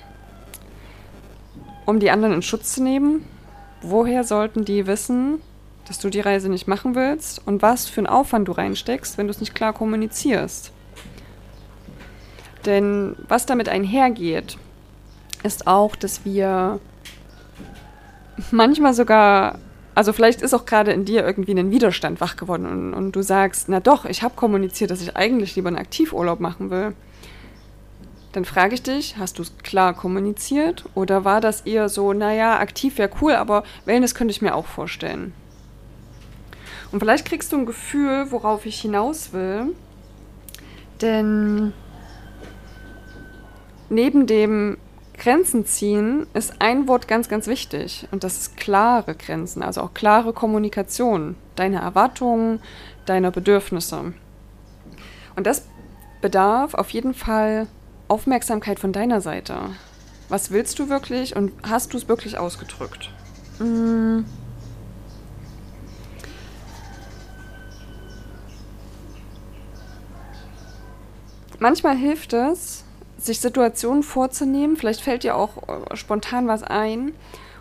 Um 1.86 2.00
die 2.00 2.12
anderen 2.12 2.36
in 2.36 2.42
Schutz 2.42 2.74
zu 2.74 2.84
nehmen, 2.84 3.26
woher 3.82 4.24
sollten 4.24 4.66
die 4.66 4.88
wissen, 4.88 5.42
dass 5.90 5.98
du 5.98 6.12
die 6.12 6.22
Reise 6.22 6.50
nicht 6.50 6.68
machen 6.68 6.94
willst 6.94 7.42
und 7.48 7.64
was 7.64 7.88
für 7.88 8.02
einen 8.02 8.08
Aufwand 8.08 8.48
du 8.48 8.52
reinsteckst, 8.52 9.18
wenn 9.18 9.26
du 9.26 9.32
es 9.32 9.40
nicht 9.40 9.56
klar 9.56 9.74
kommunizierst? 9.74 10.72
Denn 12.66 13.16
was 13.28 13.48
damit 13.48 13.70
einhergeht, 13.70 14.58
ist 15.42 15.66
auch, 15.66 15.96
dass 15.96 16.26
wir 16.26 16.80
manchmal 18.52 18.94
sogar, 18.94 19.58
also 19.96 20.14
vielleicht 20.14 20.44
ist 20.44 20.54
auch 20.54 20.68
gerade 20.68 20.92
in 20.92 21.06
dir 21.06 21.26
irgendwie 21.26 21.54
ein 21.54 21.72
Widerstand 21.72 22.22
wach 22.22 22.36
geworden 22.36 22.68
und, 22.68 22.94
und 22.94 23.16
du 23.16 23.24
sagst, 23.24 23.68
na 23.68 23.80
doch, 23.80 24.06
ich 24.06 24.22
habe 24.22 24.36
kommuniziert, 24.36 24.92
dass 24.92 25.02
ich 25.02 25.16
eigentlich 25.16 25.56
lieber 25.56 25.70
einen 25.70 25.78
Aktivurlaub 25.78 26.40
machen 26.40 26.70
will. 26.70 26.94
Dann 28.34 28.46
frage 28.46 28.76
ich 28.76 28.84
dich, 28.84 29.18
hast 29.18 29.40
du 29.40 29.42
es 29.42 29.58
klar 29.58 29.96
kommuniziert 29.96 30.86
oder 30.94 31.26
war 31.26 31.42
das 31.42 31.62
eher 31.62 31.90
so, 31.90 32.14
naja, 32.14 32.60
aktiv 32.60 33.00
wäre 33.00 33.10
cool, 33.22 33.34
aber 33.34 33.64
Wellness 33.86 34.14
könnte 34.14 34.34
ich 34.34 34.44
mir 34.44 34.54
auch 34.54 34.68
vorstellen. 34.68 35.34
Und 36.92 37.00
vielleicht 37.00 37.26
kriegst 37.26 37.52
du 37.52 37.58
ein 37.58 37.66
Gefühl, 37.66 38.32
worauf 38.32 38.66
ich 38.66 38.82
hinaus 38.82 39.32
will, 39.34 39.76
denn 41.02 41.74
neben 43.90 44.28
dem 44.28 44.78
Grenzen 45.18 45.66
ziehen 45.66 46.28
ist 46.34 46.62
ein 46.62 46.88
Wort 46.88 47.08
ganz, 47.08 47.28
ganz 47.28 47.48
wichtig 47.48 48.08
und 48.12 48.24
das 48.24 48.38
ist 48.38 48.58
klare 48.58 49.16
Grenzen, 49.16 49.62
also 49.62 49.82
auch 49.82 49.94
klare 49.94 50.34
Kommunikation, 50.34 51.36
deine 51.56 51.82
Erwartungen, 51.82 52.62
deiner 53.06 53.30
Bedürfnisse. 53.30 54.14
Und 55.36 55.46
das 55.48 55.68
bedarf 56.22 56.74
auf 56.74 56.90
jeden 56.92 57.14
Fall 57.14 57.68
Aufmerksamkeit 58.08 58.80
von 58.80 58.94
deiner 58.94 59.22
Seite. 59.22 59.56
Was 60.30 60.52
willst 60.52 60.80
du 60.80 60.90
wirklich 60.90 61.36
und 61.36 61.52
hast 61.64 61.94
du 61.94 61.98
es 61.98 62.08
wirklich 62.08 62.38
ausgedrückt? 62.38 63.12
Mmh. 63.60 64.24
Manchmal 71.60 71.98
hilft 71.98 72.32
es, 72.34 72.86
sich 73.18 73.42
Situationen 73.42 74.02
vorzunehmen. 74.02 74.78
Vielleicht 74.78 75.02
fällt 75.02 75.24
dir 75.24 75.36
auch 75.36 75.58
äh, 75.68 75.96
spontan 75.96 76.48
was 76.48 76.64
ein 76.64 77.14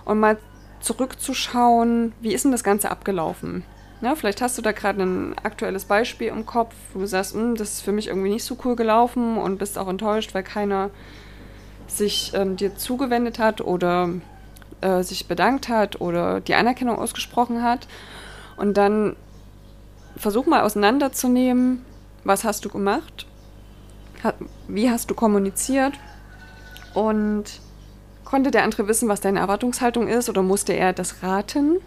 und 0.05 0.21
mal 0.21 0.39
zurückzuschauen, 0.81 2.13
wie 2.21 2.33
ist 2.33 2.45
denn 2.45 2.53
das 2.53 2.63
Ganze 2.63 2.91
abgelaufen? 2.93 3.65
Ja, 4.01 4.15
vielleicht 4.15 4.41
hast 4.41 4.57
du 4.57 4.63
da 4.63 4.71
gerade 4.71 5.03
ein 5.03 5.37
aktuelles 5.43 5.85
Beispiel 5.85 6.29
im 6.29 6.47
Kopf, 6.47 6.73
wo 6.95 7.01
du 7.01 7.07
sagst, 7.07 7.35
hm, 7.35 7.57
das 7.57 7.73
ist 7.73 7.81
für 7.81 7.91
mich 7.91 8.07
irgendwie 8.07 8.31
nicht 8.31 8.45
so 8.45 8.57
cool 8.65 8.77
gelaufen 8.77 9.37
und 9.37 9.59
bist 9.59 9.77
auch 9.77 9.89
enttäuscht, 9.89 10.35
weil 10.35 10.45
keiner 10.45 10.91
sich 11.89 12.33
ähm, 12.35 12.57
dir 12.57 12.77
zugewendet 12.77 13.41
hat 13.41 13.61
oder 13.61 14.11
äh, 14.81 15.03
sich 15.03 15.27
bedankt 15.27 15.69
hat 15.69 16.01
oder 16.01 16.41
die 16.41 16.55
Anerkennung 16.55 16.97
ausgesprochen 16.97 17.65
hat. 17.65 17.89
Und 18.57 18.77
dann 18.77 19.17
versuch 20.17 20.47
mal 20.47 20.63
auseinanderzunehmen, 20.63 21.85
was 22.23 22.45
hast 22.45 22.65
du 22.65 22.69
gemacht 22.69 23.27
wie 24.69 24.91
hast 24.91 25.11
du 25.11 25.15
kommuniziert 25.15 25.95
und 26.95 27.45
konnte 28.25 28.51
der 28.51 28.65
andere 28.65 28.89
wissen, 28.89 29.09
was 29.09 29.21
deine 29.21 29.39
Erwartungshaltung 29.39 30.09
ist 30.09 30.29
oder 30.29 30.43
musste 30.43 30.73
er 30.73 30.93
das 30.93 31.23
raten? 31.23 31.79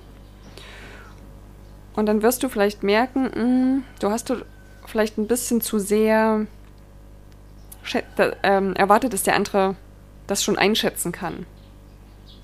Und 1.94 2.06
dann 2.06 2.22
wirst 2.22 2.42
du 2.44 2.50
vielleicht 2.50 2.84
merken, 2.84 3.24
mh, 3.24 3.34
hm, 3.34 3.84
du 4.00 4.10
hast 4.10 4.30
du 4.30 4.46
vielleicht 4.86 5.18
ein 5.18 5.28
bisschen 5.28 5.62
zu 5.62 5.80
sehr 5.80 6.46
ähm, 8.44 8.76
erwartet, 8.76 9.14
dass 9.14 9.24
der 9.24 9.36
andere 9.36 9.76
das 10.28 10.44
schon 10.44 10.58
einschätzen 10.58 11.12
kann. 11.12 11.46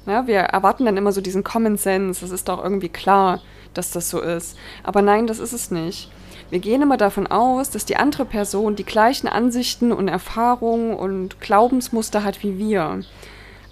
Ja, 0.07 0.25
wir 0.25 0.39
erwarten 0.39 0.85
dann 0.85 0.95
immer 0.95 1.11
so 1.11 1.19
diesen 1.19 1.43
Common 1.43 1.77
Sense, 1.77 2.21
das 2.21 2.31
ist 2.31 2.47
doch 2.47 2.63
irgendwie 2.63 2.87
klar, 2.87 3.41
dass 3.73 3.91
das 3.91 4.09
so 4.09 4.21
ist. 4.21 4.57
Aber 4.83 5.01
nein, 5.01 5.27
das 5.27 5.39
ist 5.39 5.51
es 5.51 5.69
nicht. 5.69 6.09
Wir 6.49 6.59
gehen 6.59 6.81
immer 6.81 6.95
davon 6.95 7.27
aus, 7.27 7.71
dass 7.71 7.83
die 7.83 7.97
andere 7.97 8.23
Person 8.23 8.77
die 8.77 8.85
gleichen 8.85 9.27
Ansichten 9.27 9.91
und 9.91 10.07
Erfahrungen 10.07 10.95
und 10.95 11.41
Glaubensmuster 11.41 12.23
hat 12.23 12.41
wie 12.41 12.57
wir. 12.57 13.01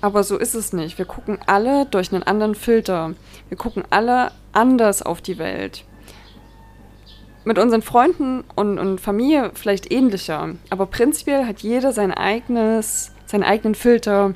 Aber 0.01 0.23
so 0.25 0.37
ist 0.37 0.55
es 0.55 0.73
nicht. 0.73 0.97
Wir 0.97 1.05
gucken 1.05 1.39
alle 1.45 1.85
durch 1.85 2.11
einen 2.11 2.23
anderen 2.23 2.53
Filter. 2.53 3.13
Wir 3.47 3.57
gucken 3.57 3.83
alle 3.89 4.31
anders 4.51 5.01
auf 5.01 5.21
die 5.21 5.37
Welt. 5.37 5.85
Mit 7.45 7.57
unseren 7.57 7.81
Freunden 7.81 8.43
und, 8.55 8.77
und 8.77 8.99
Familie 8.99 9.51
vielleicht 9.53 9.89
ähnlicher. 9.89 10.49
Aber 10.69 10.85
prinzipiell 10.85 11.45
hat 11.45 11.61
jeder 11.61 11.93
sein 11.93 12.13
eigenes, 12.13 13.13
seinen 13.25 13.43
eigenen 13.43 13.75
Filter, 13.75 14.33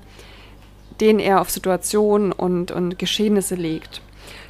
den 0.99 1.19
er 1.19 1.41
auf 1.41 1.49
Situationen 1.49 2.31
und, 2.31 2.71
und 2.71 2.99
Geschehnisse 2.99 3.55
legt. 3.55 4.01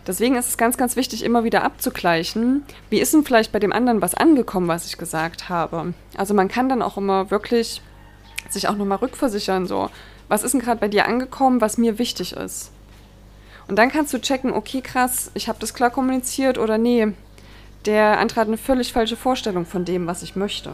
Deswegen 0.07 0.35
ist 0.35 0.49
es 0.49 0.57
ganz, 0.57 0.77
ganz 0.77 0.95
wichtig, 0.95 1.23
immer 1.23 1.43
wieder 1.43 1.63
abzugleichen, 1.63 2.63
wie 2.89 2.99
ist 2.99 3.13
denn 3.13 3.23
vielleicht 3.23 3.51
bei 3.51 3.59
dem 3.59 3.73
anderen 3.73 4.01
was 4.01 4.15
angekommen, 4.15 4.67
was 4.67 4.85
ich 4.85 4.97
gesagt 4.97 5.49
habe. 5.49 5.93
Also 6.17 6.33
man 6.33 6.47
kann 6.47 6.69
dann 6.69 6.81
auch 6.81 6.97
immer 6.97 7.29
wirklich 7.31 7.81
sich 8.49 8.67
auch 8.67 8.75
nochmal 8.75 8.97
rückversichern, 8.97 9.67
so, 9.67 9.89
was 10.27 10.43
ist 10.43 10.53
denn 10.53 10.61
gerade 10.61 10.79
bei 10.79 10.87
dir 10.87 11.05
angekommen, 11.05 11.61
was 11.61 11.77
mir 11.77 11.99
wichtig 11.99 12.33
ist. 12.33 12.71
Und 13.67 13.77
dann 13.77 13.91
kannst 13.91 14.13
du 14.13 14.19
checken, 14.19 14.51
okay, 14.51 14.81
krass, 14.81 15.29
ich 15.35 15.47
habe 15.47 15.59
das 15.59 15.75
klar 15.75 15.91
kommuniziert 15.91 16.57
oder 16.57 16.79
nee, 16.79 17.13
der 17.85 18.19
andere 18.19 18.41
hat 18.41 18.47
eine 18.47 18.57
völlig 18.57 18.91
falsche 18.91 19.15
Vorstellung 19.15 19.65
von 19.65 19.85
dem, 19.85 20.07
was 20.07 20.23
ich 20.23 20.35
möchte. 20.35 20.73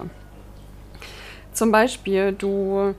Zum 1.51 1.71
Beispiel, 1.71 2.31
du 2.31 2.95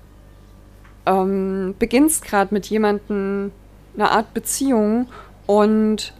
ähm, 1.07 1.75
beginnst 1.79 2.25
gerade 2.25 2.53
mit 2.53 2.67
jemandem 2.67 3.53
eine 3.95 4.11
Art 4.11 4.35
Beziehung 4.35 5.09
und 5.47 6.13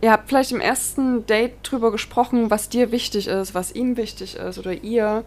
ihr 0.00 0.12
habt 0.12 0.28
vielleicht 0.28 0.52
im 0.52 0.60
ersten 0.60 1.26
Date 1.26 1.54
drüber 1.62 1.90
gesprochen, 1.90 2.50
was 2.50 2.68
dir 2.68 2.92
wichtig 2.92 3.26
ist, 3.26 3.54
was 3.54 3.72
ihm 3.72 3.96
wichtig 3.96 4.36
ist 4.36 4.58
oder 4.58 4.72
ihr. 4.72 5.24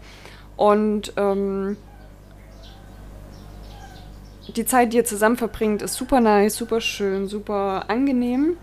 Und 0.56 1.12
ähm, 1.16 1.76
die 4.56 4.64
Zeit, 4.64 4.92
die 4.92 4.98
ihr 4.98 5.04
zusammen 5.04 5.36
verbringt, 5.36 5.82
ist 5.82 5.94
super 5.94 6.20
nice, 6.20 6.56
super 6.56 6.80
schön, 6.80 7.28
super 7.28 7.84
angenehm. 7.88 8.56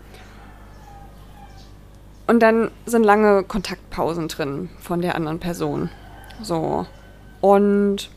Und 2.26 2.40
dann 2.40 2.70
sind 2.86 3.02
lange 3.02 3.42
Kontaktpausen 3.42 4.28
drin 4.28 4.70
von 4.78 5.00
der 5.00 5.16
anderen 5.16 5.40
Person. 5.40 5.90
So. 6.42 6.86
Und 7.40 8.10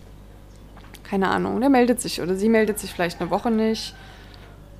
keine 1.03 1.29
Ahnung, 1.29 1.59
der 1.59 1.69
meldet 1.69 2.01
sich 2.01 2.21
oder 2.21 2.35
sie 2.35 2.49
meldet 2.49 2.79
sich 2.79 2.91
vielleicht 2.91 3.21
eine 3.21 3.29
Woche 3.29 3.51
nicht. 3.51 3.95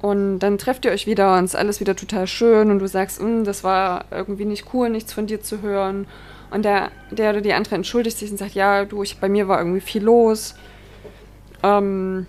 Und 0.02 0.40
dann 0.40 0.58
trefft 0.58 0.84
ihr 0.84 0.92
euch 0.92 1.08
wieder 1.08 1.38
und 1.38 1.46
ist 1.46 1.56
alles 1.56 1.80
wieder 1.80 1.96
total 1.96 2.28
schön 2.28 2.72
und 2.72 2.80
du 2.80 2.88
sagst, 2.88 3.20
hm, 3.20 3.46
das 3.46 3.64
war 3.64 4.06
irgendwie 4.12 4.46
nicht 4.46 4.74
cool, 4.74 4.90
nichts 4.90 5.14
von 5.14 5.28
dir 5.28 5.42
zu 5.42 5.62
hören. 5.62 6.08
Und 6.52 6.66
der, 6.66 6.92
der 7.10 7.32
oder 7.32 7.42
die 7.42 7.54
andere 7.54 7.76
entschuldigt 7.76 8.18
sich 8.18 8.30
und 8.30 8.38
sagt, 8.38 8.54
ja, 8.54 8.84
du, 8.84 9.02
ich, 9.02 9.20
bei 9.20 9.30
mir 9.30 9.48
war 9.48 9.60
irgendwie 9.60 9.80
viel 9.80 10.04
los. 10.04 10.56
Ähm, 11.64 12.28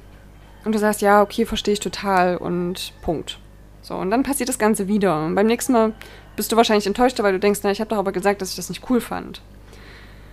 und 0.65 0.75
du 0.75 0.79
sagst, 0.79 1.03
ja, 1.03 1.21
okay, 1.21 1.45
verstehe 1.47 1.75
ich 1.75 1.81
total 1.81 2.37
und 2.37 2.93
Punkt. 3.03 3.39
So, 3.83 3.97
und 3.97 4.11
dann 4.11 4.23
passiert 4.23 4.49
das 4.49 4.59
Ganze 4.59 4.89
wieder. 4.89 5.25
Und 5.27 5.35
beim 5.35 5.47
nächsten 5.47 5.73
Mal 5.73 5.93
bist 6.37 6.53
du 6.53 6.57
wahrscheinlich 6.57 6.87
enttäuscht, 6.87 7.23
weil 7.23 7.33
du 7.33 7.41
denkst, 7.41 7.61
na, 7.65 7.71
ich 7.71 7.81
habe 7.81 7.91
doch 7.91 7.99
aber 7.99 8.13
gesagt, 8.13 8.41
dass 8.41 8.51
ich 8.51 8.57
das 8.57 8.69
nicht 8.69 8.89
cool 8.89 9.01
fand. 9.01 9.43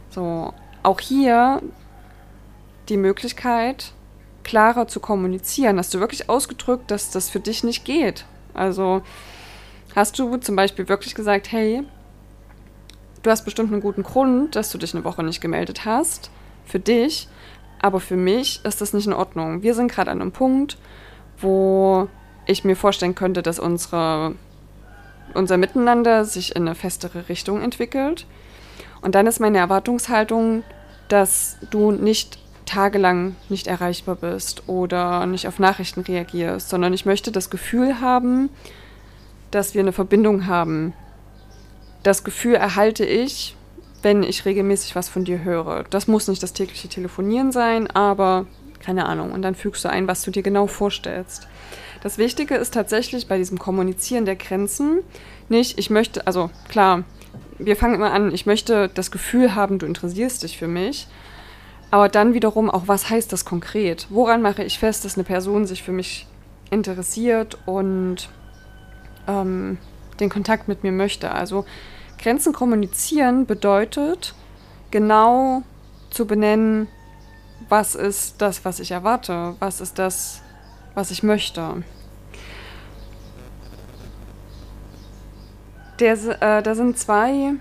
So, 0.09 0.53
auch 0.83 0.99
hier 0.99 1.61
die 2.91 2.97
Möglichkeit, 2.97 3.93
klarer 4.43 4.87
zu 4.87 4.99
kommunizieren? 4.99 5.79
Hast 5.79 5.93
du 5.93 5.99
wirklich 5.99 6.29
ausgedrückt, 6.29 6.91
dass 6.91 7.09
das 7.09 7.29
für 7.29 7.39
dich 7.39 7.63
nicht 7.63 7.85
geht? 7.85 8.25
Also 8.53 9.01
hast 9.95 10.19
du 10.19 10.37
zum 10.37 10.55
Beispiel 10.55 10.89
wirklich 10.89 11.15
gesagt, 11.15 11.51
hey, 11.51 11.83
du 13.23 13.29
hast 13.29 13.45
bestimmt 13.45 13.71
einen 13.71 13.81
guten 13.81 14.03
Grund, 14.03 14.55
dass 14.55 14.71
du 14.71 14.77
dich 14.77 14.93
eine 14.93 15.05
Woche 15.05 15.23
nicht 15.23 15.41
gemeldet 15.41 15.85
hast, 15.85 16.29
für 16.65 16.79
dich, 16.79 17.27
aber 17.81 17.99
für 17.99 18.17
mich 18.17 18.63
ist 18.65 18.81
das 18.81 18.93
nicht 18.93 19.07
in 19.07 19.13
Ordnung. 19.13 19.63
Wir 19.63 19.73
sind 19.73 19.89
gerade 19.89 20.11
an 20.11 20.21
einem 20.21 20.33
Punkt, 20.33 20.77
wo 21.39 22.09
ich 22.45 22.65
mir 22.65 22.75
vorstellen 22.75 23.15
könnte, 23.15 23.41
dass 23.41 23.57
unsere, 23.57 24.35
unser 25.33 25.57
Miteinander 25.57 26.25
sich 26.25 26.55
in 26.55 26.67
eine 26.67 26.75
festere 26.75 27.29
Richtung 27.29 27.61
entwickelt. 27.61 28.27
Und 29.01 29.15
dann 29.15 29.27
ist 29.27 29.39
meine 29.39 29.59
Erwartungshaltung, 29.59 30.63
dass 31.07 31.57
du 31.69 31.91
nicht 31.91 32.37
tagelang 32.71 33.35
nicht 33.49 33.67
erreichbar 33.67 34.15
bist 34.15 34.63
oder 34.67 35.25
nicht 35.25 35.45
auf 35.47 35.59
Nachrichten 35.59 36.01
reagierst, 36.01 36.69
sondern 36.69 36.93
ich 36.93 37.05
möchte 37.05 37.31
das 37.31 37.49
Gefühl 37.49 37.99
haben, 37.99 38.49
dass 39.51 39.73
wir 39.73 39.81
eine 39.81 39.91
Verbindung 39.91 40.47
haben. 40.47 40.93
Das 42.03 42.23
Gefühl 42.23 42.55
erhalte 42.55 43.03
ich, 43.05 43.57
wenn 44.03 44.23
ich 44.23 44.45
regelmäßig 44.45 44.95
was 44.95 45.09
von 45.09 45.25
dir 45.25 45.43
höre. 45.43 45.83
Das 45.89 46.07
muss 46.07 46.29
nicht 46.29 46.41
das 46.41 46.53
tägliche 46.53 46.87
Telefonieren 46.87 47.51
sein, 47.51 47.91
aber 47.91 48.45
keine 48.79 49.05
Ahnung. 49.05 49.33
Und 49.33 49.41
dann 49.41 49.53
fügst 49.53 49.83
du 49.83 49.89
ein, 49.89 50.07
was 50.07 50.21
du 50.21 50.31
dir 50.31 50.41
genau 50.41 50.65
vorstellst. 50.65 51.47
Das 52.01 52.17
Wichtige 52.17 52.55
ist 52.55 52.73
tatsächlich 52.73 53.27
bei 53.27 53.37
diesem 53.37 53.59
Kommunizieren 53.59 54.25
der 54.25 54.37
Grenzen 54.37 54.99
nicht, 55.49 55.77
ich 55.77 55.89
möchte, 55.89 56.25
also 56.25 56.49
klar, 56.69 57.03
wir 57.59 57.75
fangen 57.75 57.95
immer 57.95 58.13
an, 58.13 58.33
ich 58.33 58.45
möchte 58.45 58.89
das 58.93 59.11
Gefühl 59.11 59.55
haben, 59.55 59.77
du 59.77 59.85
interessierst 59.85 60.41
dich 60.41 60.57
für 60.57 60.69
mich. 60.69 61.07
Aber 61.91 62.07
dann 62.07 62.33
wiederum 62.33 62.69
auch, 62.69 62.83
was 62.87 63.09
heißt 63.09 63.33
das 63.33 63.43
konkret? 63.43 64.07
Woran 64.09 64.41
mache 64.41 64.63
ich 64.63 64.79
fest, 64.79 65.03
dass 65.03 65.15
eine 65.15 65.25
Person 65.25 65.67
sich 65.67 65.83
für 65.83 65.91
mich 65.91 66.25
interessiert 66.69 67.57
und 67.65 68.29
ähm, 69.27 69.77
den 70.21 70.29
Kontakt 70.29 70.69
mit 70.69 70.83
mir 70.83 70.93
möchte? 70.93 71.31
Also 71.31 71.65
Grenzen 72.17 72.53
kommunizieren 72.53 73.45
bedeutet 73.45 74.33
genau 74.89 75.63
zu 76.09 76.25
benennen, 76.25 76.87
was 77.67 77.95
ist 77.95 78.41
das, 78.41 78.63
was 78.63 78.79
ich 78.79 78.91
erwarte, 78.91 79.55
was 79.59 79.81
ist 79.81 79.99
das, 79.99 80.41
was 80.95 81.11
ich 81.11 81.23
möchte. 81.23 81.83
Der, 85.99 86.13
äh, 86.41 86.63
da 86.63 86.73
sind 86.73 86.97
zwei, 86.97 87.53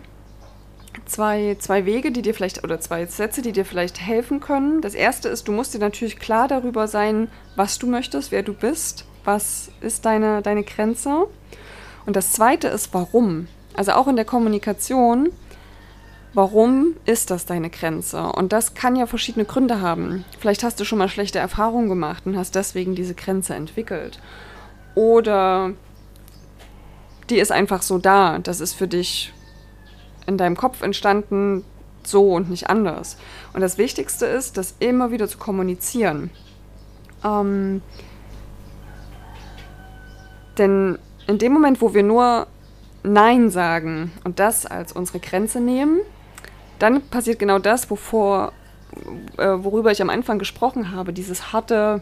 zwei, 1.04 1.56
zwei 1.58 1.86
Wege, 1.86 2.12
die 2.12 2.22
dir 2.22 2.34
vielleicht, 2.34 2.64
oder 2.64 2.80
zwei 2.80 3.06
Sätze, 3.06 3.42
die 3.42 3.52
dir 3.52 3.64
vielleicht 3.64 4.00
helfen 4.00 4.40
können. 4.40 4.80
Das 4.80 4.94
erste 4.94 5.28
ist, 5.28 5.48
du 5.48 5.52
musst 5.52 5.74
dir 5.74 5.78
natürlich 5.78 6.18
klar 6.18 6.48
darüber 6.48 6.88
sein, 6.88 7.28
was 7.56 7.78
du 7.78 7.86
möchtest, 7.86 8.32
wer 8.32 8.42
du 8.42 8.54
bist, 8.54 9.04
was 9.24 9.70
ist 9.80 10.04
deine, 10.04 10.42
deine 10.42 10.62
Grenze. 10.62 11.26
Und 12.06 12.16
das 12.16 12.32
zweite 12.32 12.68
ist, 12.68 12.92
warum. 12.94 13.48
Also 13.74 13.92
auch 13.92 14.08
in 14.08 14.16
der 14.16 14.24
Kommunikation 14.24 15.30
Warum 16.32 16.94
ist 17.06 17.30
das 17.32 17.44
deine 17.44 17.70
Grenze? 17.70 18.22
Und 18.22 18.52
das 18.52 18.74
kann 18.74 18.94
ja 18.94 19.06
verschiedene 19.06 19.44
Gründe 19.44 19.80
haben. 19.80 20.24
Vielleicht 20.38 20.62
hast 20.62 20.78
du 20.78 20.84
schon 20.84 20.98
mal 20.98 21.08
schlechte 21.08 21.40
Erfahrungen 21.40 21.88
gemacht 21.88 22.24
und 22.24 22.36
hast 22.36 22.54
deswegen 22.54 22.94
diese 22.94 23.14
Grenze 23.14 23.54
entwickelt. 23.54 24.20
Oder 24.94 25.72
die 27.30 27.38
ist 27.38 27.50
einfach 27.50 27.82
so 27.82 27.98
da. 27.98 28.38
Das 28.38 28.60
ist 28.60 28.74
für 28.74 28.86
dich 28.86 29.32
in 30.26 30.36
deinem 30.36 30.56
Kopf 30.56 30.82
entstanden, 30.82 31.64
so 32.02 32.34
und 32.34 32.50
nicht 32.50 32.70
anders. 32.70 33.16
Und 33.52 33.60
das 33.60 33.78
Wichtigste 33.78 34.26
ist, 34.26 34.56
das 34.56 34.74
immer 34.78 35.10
wieder 35.10 35.28
zu 35.28 35.38
kommunizieren. 35.38 36.30
Ähm, 37.24 37.82
denn 40.58 40.98
in 41.26 41.38
dem 41.38 41.52
Moment, 41.52 41.80
wo 41.80 41.94
wir 41.94 42.02
nur 42.02 42.46
Nein 43.02 43.50
sagen 43.50 44.12
und 44.24 44.38
das 44.38 44.66
als 44.66 44.92
unsere 44.92 45.20
Grenze 45.20 45.60
nehmen, 45.60 46.00
dann 46.78 47.02
passiert 47.02 47.38
genau 47.38 47.58
das, 47.58 47.90
wovor, 47.90 48.52
äh, 49.36 49.46
worüber 49.58 49.90
ich 49.90 50.02
am 50.02 50.10
Anfang 50.10 50.38
gesprochen 50.38 50.92
habe, 50.92 51.12
dieses 51.12 51.52
harte 51.52 52.00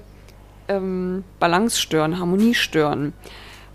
ähm, 0.69 1.25
Balance 1.41 1.81
stören, 1.81 2.19
Harmonie 2.19 2.55
stören. 2.55 3.13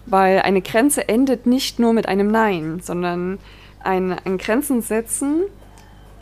Weil 0.05 0.41
eine 0.41 0.61
Grenze 0.61 1.07
endet 1.07 1.45
nicht 1.45 1.79
nur 1.79 1.93
mit 1.93 2.07
einem 2.07 2.29
Nein, 2.29 2.81
sondern 2.81 3.39
ein, 3.83 4.11
ein 4.11 4.37
Grenzen 4.37 4.81
setzen 4.81 5.43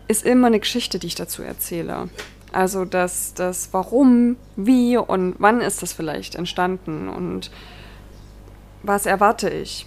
ist 0.07 0.25
immer 0.25 0.47
eine 0.47 0.59
Geschichte, 0.59 0.99
die 0.99 1.07
ich 1.07 1.15
dazu 1.15 1.41
erzähle. 1.41 2.09
Also 2.51 2.83
das, 2.83 3.33
das 3.33 3.69
Warum, 3.71 4.35
wie 4.55 4.97
und 4.97 5.35
wann 5.39 5.61
ist 5.61 5.81
das 5.81 5.93
vielleicht 5.93 6.35
entstanden 6.35 7.07
und 7.07 7.49
was 8.83 9.05
erwarte 9.05 9.49
ich. 9.49 9.85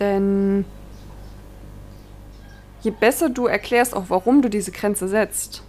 Denn 0.00 0.64
je 2.80 2.90
besser 2.90 3.30
du 3.30 3.46
erklärst 3.46 3.94
auch, 3.94 4.06
warum 4.08 4.42
du 4.42 4.48
diese 4.48 4.72
Grenze 4.72 5.08
setzt 5.08 5.62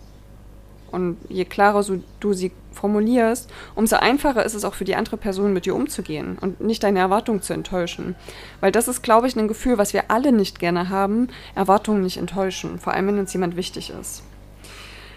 und 0.92 1.18
je 1.30 1.46
klarer 1.46 1.84
du 2.20 2.34
sie 2.34 2.52
formulierst, 2.72 3.50
umso 3.76 3.98
einfacher 3.98 4.46
ist 4.46 4.54
es 4.54 4.64
auch 4.64 4.74
für 4.74 4.86
die 4.86 4.96
andere 4.96 5.18
Person 5.18 5.54
mit 5.54 5.66
dir 5.66 5.76
umzugehen 5.76 6.38
und 6.40 6.62
nicht 6.62 6.84
deine 6.84 7.00
Erwartungen 7.00 7.42
zu 7.42 7.54
enttäuschen. 7.54 8.16
Weil 8.62 8.72
das 8.72 8.88
ist, 8.88 9.02
glaube 9.02 9.28
ich, 9.28 9.36
ein 9.36 9.48
Gefühl, 9.48 9.78
was 9.78 9.94
wir 9.94 10.10
alle 10.10 10.32
nicht 10.32 10.60
gerne 10.60 10.90
haben, 10.90 11.28
Erwartungen 11.56 12.02
nicht 12.02 12.18
enttäuschen, 12.18 12.80
vor 12.80 12.94
allem 12.94 13.08
wenn 13.08 13.20
uns 13.20 13.34
jemand 13.34 13.56
wichtig 13.56 13.92
ist. 14.00 14.24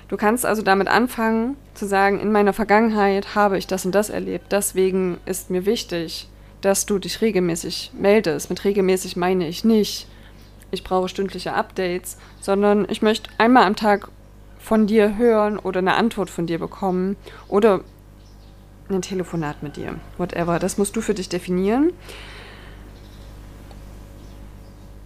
Du 0.09 0.17
kannst 0.17 0.45
also 0.45 0.61
damit 0.61 0.89
anfangen 0.89 1.57
zu 1.73 1.87
sagen, 1.87 2.21
in 2.21 2.33
meiner 2.33 2.53
Vergangenheit 2.53 3.35
habe 3.35 3.57
ich 3.57 3.67
das 3.67 3.87
und 3.87 3.95
das 3.95 4.11
erlebt, 4.11 4.53
deswegen 4.53 5.19
ist 5.25 5.49
mir 5.49 5.65
wichtig, 5.65 6.29
dass 6.61 6.87
du 6.87 6.99
dich 6.99 7.21
regelmäßig 7.21 7.93
meldest. 7.99 8.51
Mit 8.51 8.65
regelmäßig 8.65 9.17
meine 9.17 9.49
ich 9.49 9.65
nicht, 9.65 10.07
ich 10.71 10.85
brauche 10.85 11.09
stündliche 11.09 11.55
Updates, 11.55 12.19
sondern 12.41 12.87
ich 12.89 13.03
möchte 13.03 13.31
einmal 13.39 13.65
am 13.65 13.77
Tag 13.77 14.09
von 14.63 14.87
dir 14.87 15.17
hören 15.17 15.59
oder 15.59 15.79
eine 15.79 15.95
Antwort 15.95 16.31
von 16.31 16.47
dir 16.47 16.59
bekommen 16.59 17.17
oder 17.49 17.81
ein 18.89 19.03
Telefonat 19.03 19.63
mit 19.63 19.77
dir. 19.77 19.97
Whatever. 20.19 20.59
Das 20.59 20.79
musst 20.79 20.95
du 20.97 21.01
für 21.01 21.15
dich 21.15 21.29
definieren. 21.29 21.93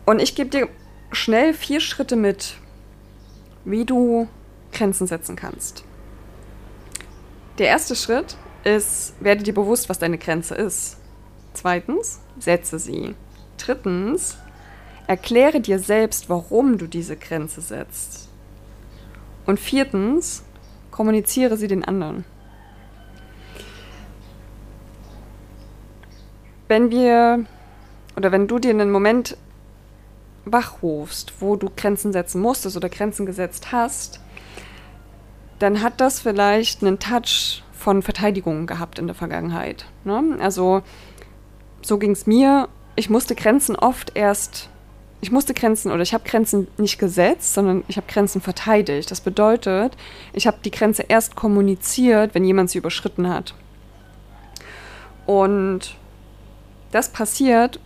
Und 0.05 0.21
ich 0.21 0.35
gebe 0.35 0.51
dir 0.51 0.69
schnell 1.11 1.55
vier 1.55 1.81
Schritte 1.81 2.17
mit, 2.17 2.57
wie 3.65 3.85
du 3.85 4.29
Grenzen 4.73 5.07
setzen 5.07 5.37
kannst. 5.37 5.85
Der 7.59 7.69
erste 7.69 7.97
Schritt 7.97 8.37
ist, 8.65 9.15
werde 9.21 9.43
dir 9.43 9.55
bewusst, 9.55 9.89
was 9.89 9.99
deine 9.99 10.19
Grenze 10.19 10.55
ist. 10.55 10.99
Zweitens, 11.55 12.21
setze 12.39 12.79
sie. 12.79 13.15
Drittens, 13.57 14.37
Erkläre 15.07 15.61
dir 15.61 15.79
selbst, 15.79 16.29
warum 16.29 16.79
du 16.79 16.89
diese 16.89 17.17
Grenze 17.17 17.61
setzt. 17.61 18.26
Und 19.47 19.61
viertens, 19.61 20.43
kommuniziere 20.91 21.57
sie 21.57 21.69
den 21.69 21.85
anderen. 21.85 22.25
Wenn 26.69 26.91
wir 26.91 27.45
oder 28.17 28.33
wenn 28.33 28.49
du 28.49 28.59
dir 28.59 28.71
einen 28.71 28.91
Moment 28.91 29.37
wachrufst, 30.45 31.35
wo 31.41 31.57
du 31.57 31.71
Grenzen 31.77 32.13
setzen 32.13 32.41
musstest 32.41 32.77
oder 32.77 32.89
Grenzen 32.89 33.27
gesetzt 33.27 33.73
hast, 33.73 34.21
dann 35.59 35.83
hat 35.83 36.01
das 36.01 36.21
vielleicht 36.21 36.83
einen 36.83 36.99
Touch 36.99 37.63
von 37.73 38.03
Verteidigung 38.03 38.67
gehabt 38.67 38.99
in 38.99 39.07
der 39.07 39.15
Vergangenheit. 39.15 39.87
Ne? 40.05 40.39
Also 40.41 40.83
so 41.83 41.99
ging 41.99 42.13
es 42.13 42.27
mir. 42.27 42.69
Ich 42.95 43.11
musste 43.11 43.35
Grenzen 43.35 43.77
oft 43.77 44.17
erst 44.17 44.71
ich 45.27 45.33
musste 45.33 45.55
Grenzen 45.55 45.91
oder 45.91 46.03
ich 46.03 46.15
habe 46.15 46.23
Grenzen 46.23 46.69
nicht 46.77 47.01
gesetzt, 47.01 47.53
sondern 47.53 47.83
ich 47.89 47.97
habe 47.97 48.07
Grenzen 48.07 48.41
verteidigt. 48.41 49.11
Das 49.11 49.21
bedeutet, 49.21 49.97
ich 50.33 50.47
habe 50.47 50.59
die 50.65 50.71
Grenze 50.71 51.03
erst 51.09 51.35
kommuniziert, 51.35 52.33
wenn 52.37 52.45
jemand 52.45 52.71
sie 52.71 52.79
überschritten 52.79 53.29
hat. 53.29 53.53
Und 55.27 55.97
das 56.93 57.09
passiert, 57.09 57.81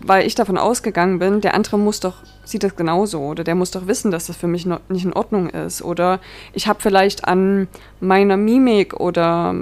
weil 0.00 0.26
ich 0.26 0.34
davon 0.34 0.56
ausgegangen 0.56 1.18
bin, 1.18 1.42
der 1.42 1.52
andere 1.52 1.78
muss 1.78 2.00
doch, 2.00 2.14
sieht 2.44 2.62
das 2.62 2.76
genauso 2.76 3.20
oder 3.20 3.44
der 3.44 3.54
muss 3.54 3.70
doch 3.70 3.86
wissen, 3.86 4.10
dass 4.10 4.28
das 4.28 4.38
für 4.38 4.46
mich 4.46 4.64
no, 4.64 4.78
nicht 4.88 5.04
in 5.04 5.12
Ordnung 5.12 5.50
ist. 5.50 5.82
Oder 5.82 6.18
ich 6.54 6.66
habe 6.66 6.80
vielleicht 6.80 7.26
an 7.26 7.68
meiner 8.00 8.38
Mimik 8.38 8.98
oder 8.98 9.54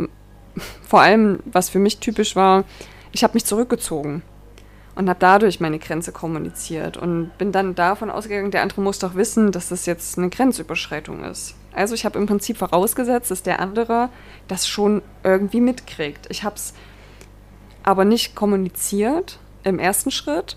vor 0.88 1.00
allem, 1.00 1.40
was 1.46 1.68
für 1.68 1.80
mich 1.80 1.98
typisch 1.98 2.36
war, 2.36 2.62
ich 3.10 3.24
habe 3.24 3.34
mich 3.34 3.44
zurückgezogen 3.44 4.22
und 4.96 5.08
habe 5.08 5.18
dadurch 5.20 5.60
meine 5.60 5.78
Grenze 5.78 6.10
kommuniziert 6.10 6.96
und 6.96 7.30
bin 7.38 7.52
dann 7.52 7.74
davon 7.74 8.10
ausgegangen, 8.10 8.50
der 8.50 8.62
andere 8.62 8.80
muss 8.80 8.98
doch 8.98 9.14
wissen, 9.14 9.52
dass 9.52 9.68
das 9.68 9.86
jetzt 9.86 10.18
eine 10.18 10.30
Grenzüberschreitung 10.30 11.22
ist. 11.22 11.54
Also 11.72 11.94
ich 11.94 12.06
habe 12.06 12.18
im 12.18 12.26
Prinzip 12.26 12.56
vorausgesetzt, 12.56 13.30
dass 13.30 13.42
der 13.42 13.60
andere 13.60 14.08
das 14.48 14.66
schon 14.66 15.02
irgendwie 15.22 15.60
mitkriegt. 15.60 16.26
Ich 16.30 16.42
habe 16.42 16.56
es 16.56 16.72
aber 17.82 18.06
nicht 18.06 18.34
kommuniziert 18.34 19.38
im 19.62 19.78
ersten 19.78 20.10
Schritt 20.10 20.56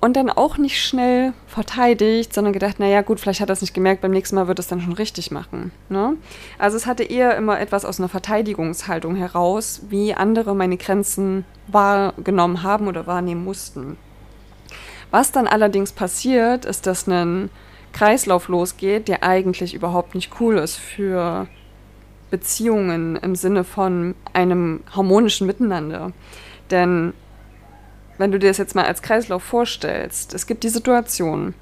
und 0.00 0.16
dann 0.16 0.30
auch 0.30 0.56
nicht 0.56 0.82
schnell 0.82 1.34
verteidigt, 1.46 2.32
sondern 2.32 2.54
gedacht, 2.54 2.80
naja 2.80 3.02
gut, 3.02 3.20
vielleicht 3.20 3.40
hat 3.40 3.50
er 3.50 3.52
es 3.52 3.60
nicht 3.60 3.74
gemerkt, 3.74 4.00
beim 4.00 4.12
nächsten 4.12 4.36
Mal 4.36 4.48
wird 4.48 4.58
es 4.58 4.66
dann 4.66 4.80
schon 4.80 4.94
richtig 4.94 5.30
machen. 5.30 5.72
Ne? 5.90 6.14
Also 6.58 6.76
es 6.78 6.86
hatte 6.86 7.04
eher 7.04 7.36
immer 7.36 7.60
etwas 7.60 7.84
aus 7.84 8.00
einer 8.00 8.08
Verteidigungshaltung 8.08 9.14
heraus, 9.14 9.82
wie 9.90 10.14
andere 10.14 10.54
meine 10.54 10.78
Grenzen 10.78 11.44
wahrgenommen 11.66 12.62
haben 12.62 12.88
oder 12.88 13.06
wahrnehmen 13.06 13.44
mussten. 13.44 13.98
Was 15.10 15.32
dann 15.32 15.46
allerdings 15.46 15.92
passiert, 15.92 16.64
ist, 16.64 16.86
dass 16.86 17.06
ein 17.06 17.50
Kreislauf 17.92 18.48
losgeht, 18.48 19.08
der 19.08 19.22
eigentlich 19.22 19.74
überhaupt 19.74 20.14
nicht 20.14 20.40
cool 20.40 20.56
ist 20.56 20.76
für 20.76 21.46
Beziehungen 22.30 23.16
im 23.16 23.34
Sinne 23.34 23.64
von 23.64 24.14
einem 24.32 24.80
harmonischen 24.94 25.46
Miteinander. 25.46 26.12
Denn 26.70 27.12
wenn 28.20 28.32
du 28.32 28.38
dir 28.38 28.48
das 28.48 28.58
jetzt 28.58 28.74
mal 28.74 28.84
als 28.84 29.00
Kreislauf 29.00 29.42
vorstellst, 29.42 30.34
es 30.34 30.46
gibt 30.46 30.62
die 30.62 30.68
Situation, 30.68 31.54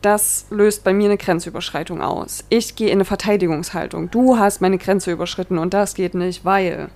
das 0.00 0.46
löst 0.50 0.84
bei 0.84 0.92
mir 0.92 1.06
eine 1.06 1.16
Grenzüberschreitung 1.16 2.00
aus. 2.00 2.44
Ich 2.48 2.76
gehe 2.76 2.88
in 2.88 2.94
eine 2.94 3.04
Verteidigungshaltung. 3.04 4.08
Du 4.12 4.38
hast 4.38 4.60
meine 4.60 4.78
Grenze 4.78 5.10
überschritten 5.10 5.58
und 5.58 5.74
das 5.74 5.94
geht 5.94 6.14
nicht, 6.14 6.44
weil. 6.44 6.90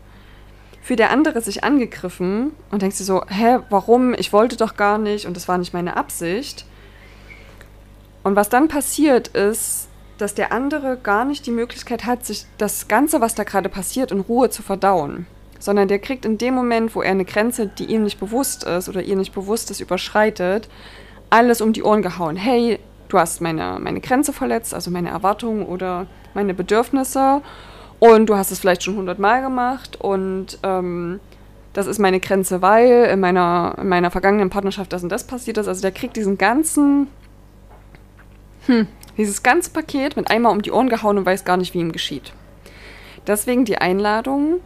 Für 0.83 0.97
der 0.97 1.11
andere 1.11 1.40
sich 1.40 1.64
angegriffen 1.64 2.53
und 2.71 2.83
denkt 2.83 2.97
sich 2.97 3.05
so, 3.05 3.23
hä, 3.29 3.59
warum? 3.69 4.14
Ich 4.14 4.33
wollte 4.33 4.57
doch 4.57 4.77
gar 4.77 4.99
nicht 4.99 5.27
und 5.27 5.37
das 5.37 5.49
war 5.49 5.59
nicht 5.59 5.75
meine 5.75 5.97
Absicht. 5.97 6.64
Und 8.23 8.37
was 8.37 8.49
dann 8.49 8.69
passiert 8.69 9.29
ist, 9.29 9.88
dass 10.19 10.35
der 10.35 10.53
andere 10.53 10.97
gar 10.97 11.25
nicht 11.25 11.47
die 11.47 11.51
Möglichkeit 11.51 12.07
hat, 12.07 12.25
sich 12.25 12.47
das 12.59 12.87
Ganze, 12.87 13.21
was 13.21 13.35
da 13.35 13.43
gerade 13.43 13.69
passiert, 13.69 14.12
in 14.12 14.21
Ruhe 14.21 14.51
zu 14.51 14.62
verdauen 14.62 15.27
sondern 15.61 15.87
der 15.87 16.01
kriegt 16.01 16.25
in 16.25 16.38
dem 16.38 16.55
Moment, 16.55 16.96
wo 16.96 17.03
er 17.03 17.12
eine 17.12 17.25
Grenze, 17.25 17.68
die 17.68 17.85
ihm 17.85 18.03
nicht 18.03 18.18
bewusst 18.18 18.64
ist 18.64 18.88
oder 18.88 19.03
ihr 19.03 19.14
nicht 19.14 19.33
bewusst 19.33 19.70
ist, 19.70 19.81
überschreitet, 19.81 20.68
alles 21.29 21.61
um 21.61 21.73
die 21.73 21.85
Ohren 21.85 22.03
gehauen. 22.03 22.35
Hey, 22.35 22.81
du 23.09 23.18
hast 23.18 23.40
meine, 23.40 23.79
meine 23.81 24.01
Grenze 24.01 24.33
verletzt, 24.33 24.75
also 24.75 24.90
meine 24.90 25.11
Erwartungen 25.11 25.64
oder 25.64 26.07
meine 26.35 26.55
Bedürfnisse 26.55 27.42
und 28.01 28.27
du 28.27 28.37
hast 28.37 28.51
es 28.51 28.59
vielleicht 28.59 28.83
schon 28.83 28.96
hundertmal 28.96 29.42
gemacht 29.42 30.01
und 30.01 30.59
ähm, 30.62 31.20
das 31.73 31.87
ist 31.87 31.99
meine 31.99 32.18
Grenze, 32.18 32.62
weil 32.62 33.05
in 33.12 33.20
meiner, 33.20 33.77
in 33.81 33.88
meiner 33.88 34.11
vergangenen 34.11 34.51
Partnerschaft 34.51 34.92
das 34.92 35.03
und 35.03 35.09
das 35.11 35.25
passiert 35.25 35.59
ist. 35.59 35.68
Also 35.68 35.83
der 35.83 35.92
kriegt 35.92 36.16
diesen 36.16 36.37
ganzen, 36.37 37.07
hm, 38.66 38.88
dieses 39.16 39.42
ganze 39.42 39.70
Paket 39.70 40.16
mit 40.16 40.31
einmal 40.31 40.53
um 40.53 40.62
die 40.62 40.73
Ohren 40.73 40.88
gehauen 40.88 41.18
und 41.18 41.27
weiß 41.27 41.44
gar 41.44 41.57
nicht, 41.57 41.75
wie 41.75 41.79
ihm 41.79 41.92
geschieht. 41.92 42.33
Deswegen 43.27 43.64
die 43.64 43.79
Einladung, 43.79 44.61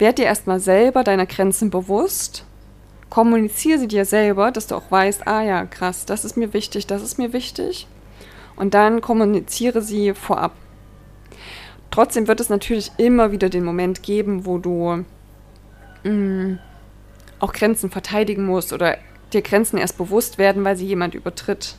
Werd 0.00 0.16
dir 0.16 0.24
erstmal 0.24 0.60
selber 0.60 1.04
deiner 1.04 1.26
Grenzen 1.26 1.68
bewusst. 1.68 2.46
Kommuniziere 3.10 3.78
sie 3.78 3.86
dir 3.86 4.06
selber, 4.06 4.50
dass 4.50 4.66
du 4.66 4.74
auch 4.74 4.90
weißt, 4.90 5.28
ah 5.28 5.42
ja, 5.42 5.66
krass, 5.66 6.06
das 6.06 6.24
ist 6.24 6.38
mir 6.38 6.54
wichtig, 6.54 6.86
das 6.86 7.02
ist 7.02 7.18
mir 7.18 7.34
wichtig. 7.34 7.86
Und 8.56 8.72
dann 8.72 9.02
kommuniziere 9.02 9.82
sie 9.82 10.14
vorab. 10.14 10.52
Trotzdem 11.90 12.28
wird 12.28 12.40
es 12.40 12.48
natürlich 12.48 12.90
immer 12.96 13.30
wieder 13.30 13.50
den 13.50 13.62
Moment 13.62 14.02
geben, 14.02 14.46
wo 14.46 14.56
du 14.56 15.04
mh, 16.04 16.10
mm, 16.10 16.58
auch 17.38 17.52
Grenzen 17.52 17.90
verteidigen 17.90 18.46
musst 18.46 18.72
oder 18.72 18.96
dir 19.34 19.42
Grenzen 19.42 19.76
erst 19.76 19.98
bewusst 19.98 20.38
werden, 20.38 20.64
weil 20.64 20.76
sie 20.76 20.86
jemand 20.86 21.14
übertritt. 21.14 21.76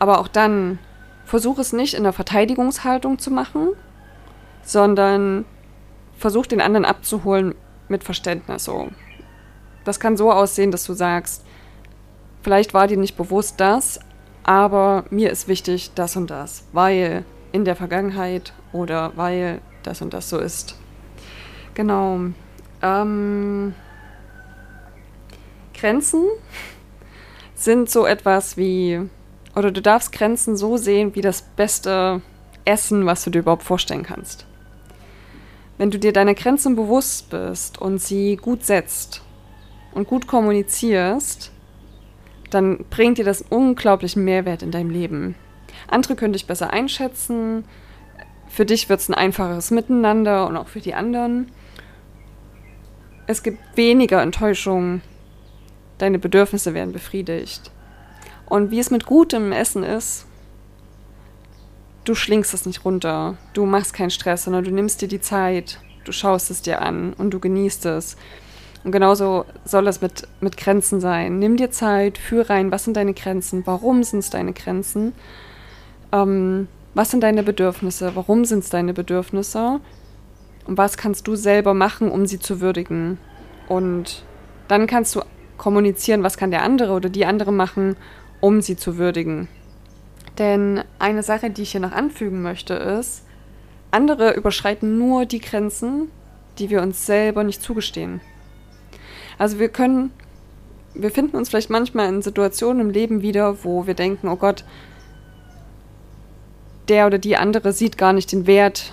Aber 0.00 0.18
auch 0.18 0.28
dann 0.28 0.80
versuch 1.24 1.60
es 1.60 1.72
nicht 1.72 1.94
in 1.94 2.02
der 2.02 2.12
Verteidigungshaltung 2.12 3.20
zu 3.20 3.30
machen, 3.30 3.68
sondern 4.62 5.44
versuch 6.18 6.46
den 6.46 6.60
anderen 6.60 6.84
abzuholen 6.84 7.54
mit 7.88 8.04
Verständnis. 8.04 8.64
So. 8.64 8.88
Das 9.84 10.00
kann 10.00 10.16
so 10.16 10.32
aussehen, 10.32 10.70
dass 10.70 10.84
du 10.84 10.92
sagst, 10.92 11.44
vielleicht 12.42 12.74
war 12.74 12.86
dir 12.86 12.98
nicht 12.98 13.16
bewusst 13.16 13.60
das, 13.60 14.00
aber 14.42 15.04
mir 15.10 15.30
ist 15.30 15.48
wichtig 15.48 15.92
das 15.94 16.16
und 16.16 16.30
das, 16.30 16.64
weil 16.72 17.24
in 17.52 17.64
der 17.64 17.76
Vergangenheit 17.76 18.52
oder 18.72 19.12
weil 19.16 19.60
das 19.82 20.02
und 20.02 20.12
das 20.12 20.28
so 20.28 20.38
ist. 20.38 20.76
Genau. 21.74 22.20
Ähm, 22.82 23.74
Grenzen 25.74 26.24
sind 27.54 27.90
so 27.90 28.06
etwas 28.06 28.56
wie, 28.56 29.00
oder 29.54 29.70
du 29.70 29.80
darfst 29.80 30.12
Grenzen 30.12 30.56
so 30.56 30.76
sehen 30.76 31.14
wie 31.14 31.20
das 31.20 31.42
beste 31.42 32.20
Essen, 32.64 33.06
was 33.06 33.24
du 33.24 33.30
dir 33.30 33.40
überhaupt 33.40 33.62
vorstellen 33.62 34.02
kannst. 34.02 34.46
Wenn 35.78 35.92
du 35.92 35.98
dir 35.98 36.12
deine 36.12 36.34
Grenzen 36.34 36.74
bewusst 36.74 37.30
bist 37.30 37.80
und 37.80 38.02
sie 38.02 38.36
gut 38.36 38.64
setzt 38.64 39.22
und 39.92 40.08
gut 40.08 40.26
kommunizierst, 40.26 41.52
dann 42.50 42.84
bringt 42.90 43.18
dir 43.18 43.24
das 43.24 43.42
unglaublichen 43.42 44.24
Mehrwert 44.24 44.62
in 44.62 44.72
deinem 44.72 44.90
Leben. 44.90 45.36
Andere 45.86 46.16
können 46.16 46.32
dich 46.32 46.46
besser 46.46 46.70
einschätzen. 46.70 47.64
Für 48.48 48.66
dich 48.66 48.88
wird 48.88 49.00
es 49.00 49.08
ein 49.08 49.14
einfacheres 49.14 49.70
Miteinander 49.70 50.48
und 50.48 50.56
auch 50.56 50.68
für 50.68 50.80
die 50.80 50.94
anderen. 50.94 51.52
Es 53.26 53.42
gibt 53.42 53.76
weniger 53.76 54.20
Enttäuschung. 54.22 55.00
Deine 55.98 56.18
Bedürfnisse 56.18 56.74
werden 56.74 56.92
befriedigt. 56.92 57.70
Und 58.46 58.70
wie 58.70 58.78
es 58.78 58.90
mit 58.90 59.06
gutem 59.06 59.52
Essen 59.52 59.82
ist, 59.82 60.26
du 62.04 62.14
schlingst 62.14 62.54
es 62.54 62.66
nicht 62.66 62.84
runter, 62.84 63.36
du 63.52 63.66
machst 63.66 63.92
keinen 63.92 64.10
Stress, 64.10 64.44
sondern 64.44 64.64
du 64.64 64.70
nimmst 64.70 65.02
dir 65.02 65.08
die 65.08 65.20
Zeit, 65.20 65.80
du 66.04 66.12
schaust 66.12 66.50
es 66.50 66.62
dir 66.62 66.80
an 66.80 67.12
und 67.12 67.30
du 67.30 67.40
genießt 67.40 67.86
es. 67.86 68.16
Und 68.84 68.92
genauso 68.92 69.44
soll 69.64 69.86
es 69.88 70.00
mit, 70.00 70.26
mit 70.40 70.56
Grenzen 70.56 71.00
sein. 71.00 71.38
Nimm 71.38 71.56
dir 71.56 71.70
Zeit, 71.70 72.16
führ 72.16 72.48
rein, 72.48 72.70
was 72.70 72.84
sind 72.84 72.96
deine 72.96 73.12
Grenzen, 73.12 73.66
warum 73.66 74.02
sind 74.02 74.20
es 74.20 74.30
deine 74.30 74.52
Grenzen, 74.52 75.12
ähm, 76.12 76.68
was 76.94 77.10
sind 77.10 77.22
deine 77.22 77.42
Bedürfnisse, 77.42 78.12
warum 78.14 78.44
sind 78.44 78.60
es 78.60 78.70
deine 78.70 78.94
Bedürfnisse 78.94 79.80
und 80.66 80.78
was 80.78 80.96
kannst 80.96 81.26
du 81.26 81.36
selber 81.36 81.74
machen, 81.74 82.10
um 82.10 82.26
sie 82.26 82.38
zu 82.38 82.60
würdigen. 82.60 83.18
Und 83.68 84.24
dann 84.68 84.86
kannst 84.86 85.14
du 85.14 85.22
kommunizieren, 85.56 86.22
was 86.22 86.36
kann 86.36 86.50
der 86.50 86.62
andere 86.62 86.92
oder 86.92 87.08
die 87.08 87.26
andere 87.26 87.52
machen, 87.52 87.96
um 88.40 88.60
sie 88.60 88.76
zu 88.76 88.96
würdigen. 88.96 89.48
Denn 90.38 90.84
eine 90.98 91.22
Sache, 91.22 91.50
die 91.50 91.62
ich 91.62 91.72
hier 91.72 91.80
noch 91.80 91.92
anfügen 91.92 92.42
möchte, 92.42 92.74
ist, 92.74 93.24
andere 93.90 94.34
überschreiten 94.34 94.98
nur 94.98 95.26
die 95.26 95.40
Grenzen, 95.40 96.10
die 96.58 96.70
wir 96.70 96.82
uns 96.82 97.06
selber 97.06 97.44
nicht 97.44 97.62
zugestehen. 97.62 98.20
Also 99.38 99.58
wir 99.58 99.68
können, 99.68 100.10
wir 100.94 101.10
finden 101.10 101.36
uns 101.36 101.48
vielleicht 101.48 101.70
manchmal 101.70 102.08
in 102.08 102.22
Situationen 102.22 102.80
im 102.80 102.90
Leben 102.90 103.22
wieder, 103.22 103.64
wo 103.64 103.86
wir 103.86 103.94
denken, 103.94 104.28
oh 104.28 104.36
Gott, 104.36 104.64
der 106.88 107.06
oder 107.06 107.18
die 107.18 107.36
andere 107.36 107.72
sieht 107.72 107.98
gar 107.98 108.12
nicht 108.12 108.32
den 108.32 108.46
Wert, 108.46 108.92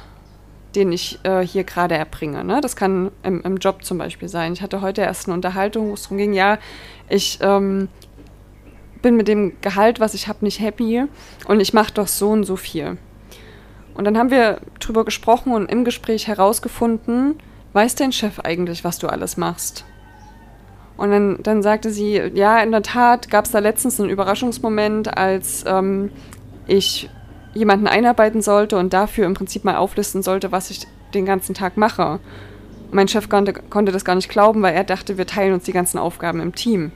den 0.75 0.91
ich 0.91 1.19
äh, 1.23 1.41
hier 1.41 1.63
gerade 1.63 1.95
erbringe. 1.95 2.43
Ne? 2.43 2.60
Das 2.62 2.75
kann 2.75 3.12
im, 3.23 3.41
im, 3.41 3.58
Job 3.58 3.86
zum 3.86 3.97
Beispiel 3.97 4.27
sein. 4.27 4.53
Ich 4.53 4.62
hatte 4.62 4.81
heute 4.81 5.01
erst 5.01 5.27
eine 5.27 5.34
Unterhaltung, 5.34 5.89
wo 5.89 5.93
es 5.93 6.03
darum 6.03 6.17
ging, 6.17 6.34
ja, 6.34 6.58
ich 7.08 7.39
ähm, 7.41 7.88
bin 9.05 9.17
mit 9.17 9.27
dem 9.27 9.53
Gehalt, 9.61 9.99
was 9.99 10.15
ich 10.15 10.27
habe, 10.27 10.43
nicht 10.43 10.59
happy 10.59 11.03
und 11.47 11.59
ich 11.59 11.75
mache 11.75 11.93
doch 11.93 12.07
so 12.07 12.31
und 12.31 12.43
so 12.43 12.55
viel. 12.55 12.97
Und 13.93 14.03
dann 14.03 14.17
haben 14.17 14.31
wir 14.31 14.61
drüber 14.79 15.05
gesprochen 15.05 15.53
und 15.53 15.71
im 15.71 15.85
Gespräch 15.85 16.27
herausgefunden, 16.27 17.35
weiß 17.73 17.93
dein 17.93 18.11
Chef 18.11 18.39
eigentlich, 18.39 18.83
was 18.83 18.97
du 18.97 19.05
alles 19.05 19.37
machst? 19.37 19.85
Und 20.97 21.11
dann, 21.11 21.37
dann 21.43 21.61
sagte 21.61 21.91
sie, 21.91 22.15
ja, 22.33 22.57
in 22.61 22.71
der 22.71 22.81
Tat 22.81 23.29
gab 23.29 23.45
es 23.45 23.51
da 23.51 23.59
letztens 23.59 23.99
einen 23.99 24.09
Überraschungsmoment, 24.09 25.15
als 25.15 25.63
ähm, 25.67 26.09
ich 26.65 27.07
jemanden 27.53 27.85
einarbeiten 27.85 28.41
sollte 28.41 28.75
und 28.75 28.91
dafür 28.91 29.27
im 29.27 29.35
Prinzip 29.35 29.65
mal 29.65 29.75
auflisten 29.75 30.23
sollte, 30.23 30.51
was 30.51 30.71
ich 30.71 30.87
den 31.13 31.27
ganzen 31.27 31.53
Tag 31.53 31.77
mache. 31.77 32.19
Mein 32.89 33.07
Chef 33.07 33.29
konnte, 33.29 33.53
konnte 33.53 33.91
das 33.91 34.03
gar 34.03 34.15
nicht 34.15 34.29
glauben, 34.29 34.63
weil 34.63 34.73
er 34.73 34.83
dachte, 34.83 35.19
wir 35.19 35.27
teilen 35.27 35.53
uns 35.53 35.65
die 35.65 35.73
ganzen 35.73 35.99
Aufgaben 35.99 36.39
im 36.39 36.55
Team. 36.55 36.91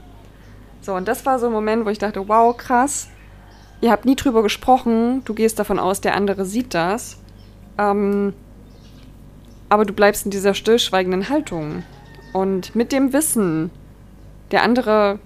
So, 0.80 0.94
und 0.94 1.08
das 1.08 1.26
war 1.26 1.38
so 1.38 1.46
ein 1.46 1.52
Moment, 1.52 1.84
wo 1.84 1.90
ich 1.90 1.98
dachte, 1.98 2.28
wow, 2.28 2.56
krass. 2.56 3.08
Ihr 3.80 3.90
habt 3.90 4.04
nie 4.04 4.16
drüber 4.16 4.42
gesprochen, 4.42 5.22
du 5.24 5.34
gehst 5.34 5.58
davon 5.58 5.78
aus, 5.78 6.00
der 6.00 6.14
andere 6.14 6.44
sieht 6.44 6.74
das. 6.74 7.18
Ähm, 7.78 8.34
aber 9.68 9.84
du 9.84 9.92
bleibst 9.92 10.24
in 10.24 10.30
dieser 10.30 10.54
stillschweigenden 10.54 11.28
Haltung. 11.28 11.82
Und 12.32 12.74
mit 12.74 12.92
dem 12.92 13.12
Wissen, 13.12 13.70
der 14.50 14.62
andere 14.62 15.18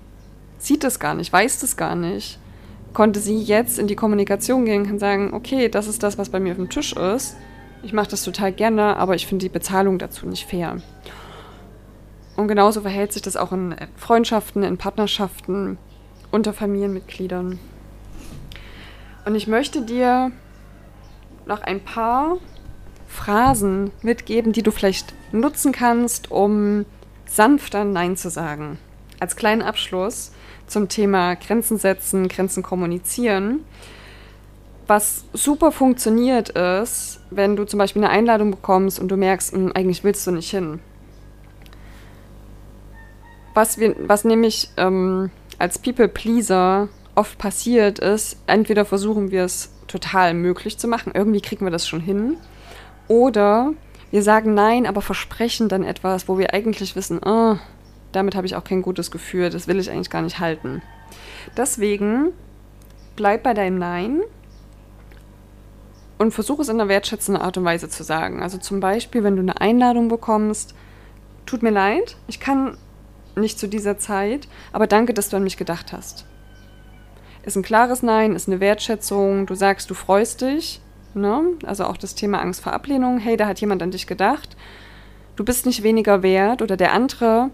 sieht 0.59 0.85
es 0.85 0.99
gar 0.99 1.15
nicht, 1.15 1.33
weiß 1.33 1.63
es 1.63 1.77
gar 1.77 1.95
nicht, 1.95 2.39
konnte 2.93 3.21
sie 3.21 3.39
jetzt 3.39 3.79
in 3.79 3.87
die 3.87 3.97
Kommunikation 3.97 4.65
gehen 4.65 4.91
und 4.91 4.99
sagen, 4.99 5.35
okay, 5.35 5.69
das 5.69 5.89
ist 5.89 6.03
das, 6.03 6.17
was 6.17 6.31
bei 6.31 6.41
mir 6.41 6.53
auf 6.53 6.59
dem 6.59 6.71
Tisch 6.71 6.93
ist. 6.95 7.37
Ich 7.83 7.93
mache 7.93 8.09
das 8.09 8.23
total 8.23 8.53
gerne, 8.53 8.97
aber 8.97 9.15
ich 9.15 9.27
finde 9.27 9.45
die 9.45 9.51
Bezahlung 9.51 9.99
dazu 9.99 10.27
nicht 10.27 10.49
fair. 10.49 10.77
Und 12.37 12.49
genauso 12.49 12.81
verhält 12.81 13.13
sich 13.13 13.23
das 13.23 13.37
auch 13.37 13.53
in 13.53 13.77
Freundschaften, 13.97 14.63
in 14.63 14.77
Partnerschaften, 14.77 15.79
unter 16.33 16.53
Familienmitgliedern. 16.53 17.59
Und 19.25 19.35
ich 19.35 19.47
möchte 19.47 19.83
dir 19.83 20.33
noch 21.47 21.63
ein 21.63 21.81
paar 21.81 22.39
Phrasen 23.09 23.91
mitgeben, 24.03 24.53
die 24.53 24.63
du 24.63 24.71
vielleicht 24.71 25.15
nutzen 25.33 25.73
kannst, 25.73 26.31
um 26.31 26.85
sanfter 27.27 27.85
Nein 27.85 28.17
zu 28.17 28.31
sagen. 28.31 28.79
als 29.21 29.37
kleinen 29.37 29.63
Abschluss 29.63 30.33
zum 30.67 30.89
Thema 30.89 31.35
Grenzen 31.37 31.79
setzen, 31.79 32.29
Grenzen 32.29 32.63
kommunizieren. 32.63 33.65
Was 34.87 35.25
super 35.33 35.73
funktioniert 35.73 36.51
ist, 36.51 37.21
wenn 37.31 37.57
du 37.57 37.65
zum 37.65 37.79
Beispiel 37.79 38.05
eine 38.05 38.13
Einladung 38.13 38.51
bekommst 38.51 38.99
und 38.99 39.09
du 39.09 39.17
merkst, 39.17 39.53
hm, 39.53 39.73
eigentlich 39.73 40.05
willst 40.05 40.27
du 40.27 40.31
nicht 40.33 40.51
hin. 40.51 40.81
Was, 43.55 43.79
wir, 43.79 43.95
was 43.99 44.25
nämlich 44.25 44.71
ähm, 44.77 45.31
als 45.59 45.79
People-Pleaser 45.79 46.89
oft 47.15 47.39
passiert 47.39 48.01
ist, 48.01 48.37
entweder 48.47 48.85
versuchen 48.85 49.31
wir 49.31 49.45
es 49.45 49.71
total 49.87 50.35
möglich 50.35 50.77
zu 50.79 50.89
machen, 50.89 51.13
irgendwie 51.15 51.41
kriegen 51.41 51.65
wir 51.65 51.71
das 51.71 51.87
schon 51.87 52.01
hin, 52.01 52.37
oder 53.07 53.73
wir 54.11 54.23
sagen 54.23 54.55
nein, 54.55 54.87
aber 54.87 55.03
versprechen 55.03 55.69
dann 55.69 55.85
etwas, 55.85 56.29
wo 56.29 56.39
wir 56.39 56.55
eigentlich 56.55 56.97
wissen, 56.97 57.21
oh, 57.25 57.57
damit 58.13 58.35
habe 58.35 58.47
ich 58.47 58.57
auch 58.57 58.65
kein 58.65 58.83
gutes 58.83 59.11
Gefühl, 59.11 59.51
das 59.51 59.69
will 59.69 59.79
ich 59.79 59.91
eigentlich 59.91 60.11
gar 60.11 60.23
nicht 60.23 60.39
halten. 60.39 60.83
Deswegen 61.57 62.31
bleib 63.17 63.43
bei 63.43 63.55
deinem 63.55 63.79
Nein 63.79 64.21
und 66.19 66.33
versuche 66.33 66.63
es 66.63 66.69
in 66.69 66.81
einer 66.81 66.89
wertschätzenden 66.89 67.43
Art 67.43 67.57
und 67.59 67.65
Weise 67.65 67.89
zu 67.89 68.03
sagen. 68.03 68.43
Also 68.43 68.59
zum 68.59 68.81
Beispiel, 68.81 69.25
wenn 69.25 69.37
du 69.37 69.43
eine 69.43 69.61
Einladung 69.61 70.09
bekommst, 70.09 70.75
tut 71.45 71.63
mir 71.63 71.71
leid, 71.71 72.17
ich 72.29 72.41
kann 72.41 72.77
nicht 73.37 73.59
zu 73.59 73.69
dieser 73.69 73.99
Zeit, 73.99 74.49
aber 74.73 74.87
danke, 74.87 75.15
dass 75.15 75.29
du 75.29 75.37
an 75.37 75.45
mich 75.45 75.57
gedacht 75.57 75.93
hast. 75.93 76.27
Ist 77.45 77.57
ein 77.57 77.63
klares 77.63 78.03
Nein, 78.03 78.35
ist 78.35 78.49
eine 78.49 78.61
Wertschätzung, 78.61 79.47
du 79.47 79.55
sagst, 79.55 79.91
du 79.91 79.95
freust 79.95 80.41
dich, 80.41 80.81
ne? 81.15 81.43
also 81.67 81.85
auch 81.85 81.97
das 81.97 82.15
Thema 82.15 82.41
Angst 82.41 82.63
vor 82.63 82.73
Ablehnung, 82.73 83.19
hey, 83.19 83.37
da 83.37 83.47
hat 83.47 83.61
jemand 83.61 83.83
an 83.83 83.91
dich 83.91 84.07
gedacht, 84.07 84.57
du 85.37 85.45
bist 85.45 85.67
nicht 85.67 85.83
weniger 85.83 86.23
wert 86.23 86.63
oder 86.63 86.77
der 86.77 86.93
andere 86.93 87.51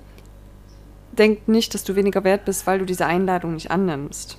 denkt 1.12 1.48
nicht, 1.48 1.74
dass 1.74 1.84
du 1.84 1.96
weniger 1.96 2.24
wert 2.24 2.44
bist, 2.44 2.66
weil 2.66 2.78
du 2.78 2.84
diese 2.84 3.06
Einladung 3.06 3.54
nicht 3.54 3.70
annimmst. 3.70 4.38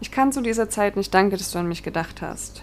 Ich 0.00 0.10
kann 0.10 0.32
zu 0.32 0.40
dieser 0.40 0.68
Zeit 0.68 0.96
nicht 0.96 1.12
danke, 1.12 1.36
dass 1.36 1.50
du 1.50 1.58
an 1.58 1.68
mich 1.68 1.82
gedacht 1.82 2.22
hast. 2.22 2.62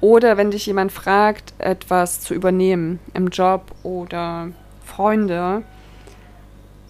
Oder 0.00 0.36
wenn 0.36 0.50
dich 0.50 0.66
jemand 0.66 0.92
fragt, 0.92 1.54
etwas 1.58 2.20
zu 2.20 2.34
übernehmen 2.34 2.98
im 3.14 3.28
Job 3.28 3.62
oder 3.82 4.48
Freunde, 4.84 5.62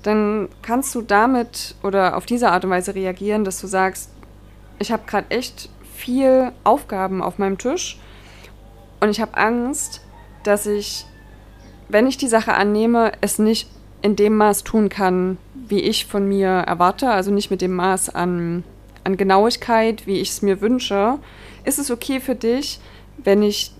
dann 0.04 0.48
kannst 0.62 0.94
du 0.94 1.02
damit 1.02 1.74
oder 1.82 2.16
auf 2.16 2.26
diese 2.26 2.50
Art 2.50 2.64
und 2.64 2.70
Weise 2.70 2.94
reagieren, 2.94 3.44
dass 3.44 3.60
du 3.60 3.66
sagst, 3.66 4.10
ich 4.78 4.92
habe 4.92 5.04
gerade 5.06 5.30
echt 5.30 5.70
viel 5.94 6.52
Aufgaben 6.62 7.22
auf 7.22 7.38
meinem 7.38 7.58
Tisch 7.58 7.98
und 9.00 9.08
ich 9.08 9.20
habe 9.20 9.36
Angst, 9.36 10.02
dass 10.42 10.66
ich, 10.66 11.06
wenn 11.88 12.06
ich 12.06 12.18
die 12.18 12.28
Sache 12.28 12.54
annehme, 12.54 13.12
es 13.22 13.38
nicht 13.38 13.70
in 14.02 14.14
dem 14.14 14.36
Maß 14.36 14.64
tun 14.64 14.90
kann, 14.90 15.38
wie 15.54 15.80
ich 15.80 16.04
von 16.04 16.28
mir 16.28 16.48
erwarte, 16.48 17.08
also 17.10 17.30
nicht 17.30 17.50
mit 17.50 17.62
dem 17.62 17.74
Maß 17.74 18.10
an, 18.10 18.62
an 19.04 19.16
Genauigkeit, 19.16 20.06
wie 20.06 20.20
ich 20.20 20.30
es 20.30 20.42
mir 20.42 20.60
wünsche, 20.60 21.18
ist 21.64 21.78
es 21.78 21.90
okay 21.90 22.20
für 22.20 22.34
dich, 22.34 22.80
wenn 23.16 23.42
ich 23.42 23.72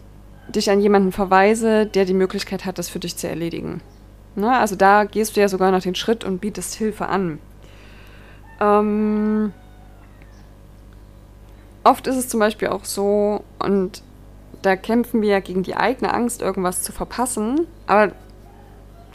dich 0.49 0.71
an 0.71 0.81
jemanden 0.81 1.13
verweise, 1.13 1.85
der 1.85 2.07
die 2.07 2.15
Möglichkeit 2.15 2.65
hat, 2.65 2.79
das 2.79 2.89
für 2.89 3.01
dich 3.01 3.17
zu 3.17 3.29
erledigen. 3.29 3.83
Ne? 4.37 4.57
Also 4.57 4.77
da 4.77 5.05
gehst 5.05 5.37
du 5.37 5.40
ja 5.40 5.49
sogar 5.49 5.70
noch 5.70 5.83
den 5.83 5.94
Schritt 5.94 6.25
und 6.25 6.38
bietest 6.38 6.75
Hilfe 6.75 7.07
an. 7.07 7.38
Ähm, 8.61 9.53
oft 11.83 12.07
ist 12.07 12.16
es 12.16 12.29
zum 12.29 12.40
Beispiel 12.40 12.68
auch 12.68 12.85
so, 12.85 13.44
und 13.59 14.03
da 14.62 14.77
kämpfen 14.77 15.23
wir 15.23 15.31
ja 15.31 15.40
gegen 15.40 15.62
die 15.62 15.77
eigene 15.77 16.12
Angst, 16.12 16.42
irgendwas 16.42 16.83
zu 16.83 16.92
verpassen, 16.92 17.66
aber 17.87 18.12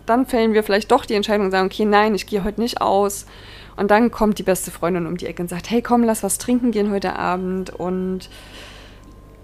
dann 0.05 0.25
fällen 0.25 0.53
wir 0.53 0.63
vielleicht 0.63 0.91
doch 0.91 1.05
die 1.05 1.13
Entscheidung 1.13 1.45
und 1.45 1.51
sagen, 1.51 1.67
okay, 1.67 1.86
nein, 1.86 2.15
ich 2.15 2.25
gehe 2.25 2.43
heute 2.43 2.62
nicht 2.62 2.82
aus. 2.82 3.25
Und 3.77 3.91
dann 3.91 4.12
kommt 4.12 4.39
die 4.39 4.43
beste 4.43 4.71
Freundin 4.71 5.05
um 5.05 5.17
die 5.17 5.27
Ecke 5.27 5.41
und 5.41 5.47
sagt, 5.47 5.69
hey, 5.69 5.82
komm, 5.82 6.03
lass 6.03 6.23
was 6.23 6.38
trinken 6.38 6.71
gehen 6.71 6.91
heute 6.91 7.15
Abend. 7.15 7.69
Und 7.69 8.29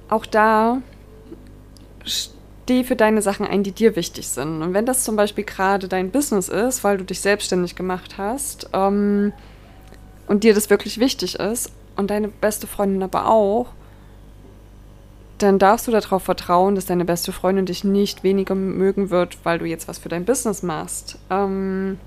auch 0.10 0.26
da 0.26 0.82
steh 2.66 2.84
für 2.84 2.96
deine 2.96 3.22
Sachen 3.22 3.46
ein, 3.46 3.62
die 3.62 3.72
dir 3.72 3.96
wichtig 3.96 4.28
sind. 4.28 4.64
Und 4.64 4.74
wenn 4.74 4.88
das 4.88 5.04
zum 5.04 5.16
Beispiel 5.16 5.44
gerade 5.44 5.88
dein 5.88 6.10
Business 6.10 6.50
ist, 6.50 6.84
weil 6.84 6.98
du 6.98 7.04
dich 7.04 7.22
selbstständig 7.22 7.76
gemacht 7.76 8.18
hast 8.18 8.70
ähm, 8.74 9.34
und 10.26 10.44
dir 10.44 10.56
das 10.56 10.72
wirklich 10.72 11.00
wichtig 11.00 11.36
ist 11.36 11.72
und 11.96 12.10
deine 12.10 12.28
beste 12.28 12.66
Freundin 12.66 13.04
aber 13.04 13.30
auch, 13.30 13.68
dann 15.38 15.60
darfst 15.60 15.88
du 15.88 15.92
darauf 15.92 16.24
vertrauen, 16.24 16.74
dass 16.74 16.88
deine 16.88 17.06
beste 17.06 17.32
Freundin 17.32 17.68
dich 17.68 17.84
nicht 17.84 18.24
weniger 18.24 18.56
mögen 18.56 19.12
wird, 19.12 19.38
weil 19.44 19.60
du 19.60 19.66
jetzt 19.66 19.88
was 19.88 20.00
für 20.00 20.10
dein 20.10 20.26
Business 20.26 20.64
machst. 20.64 21.20
Ähm 21.30 22.00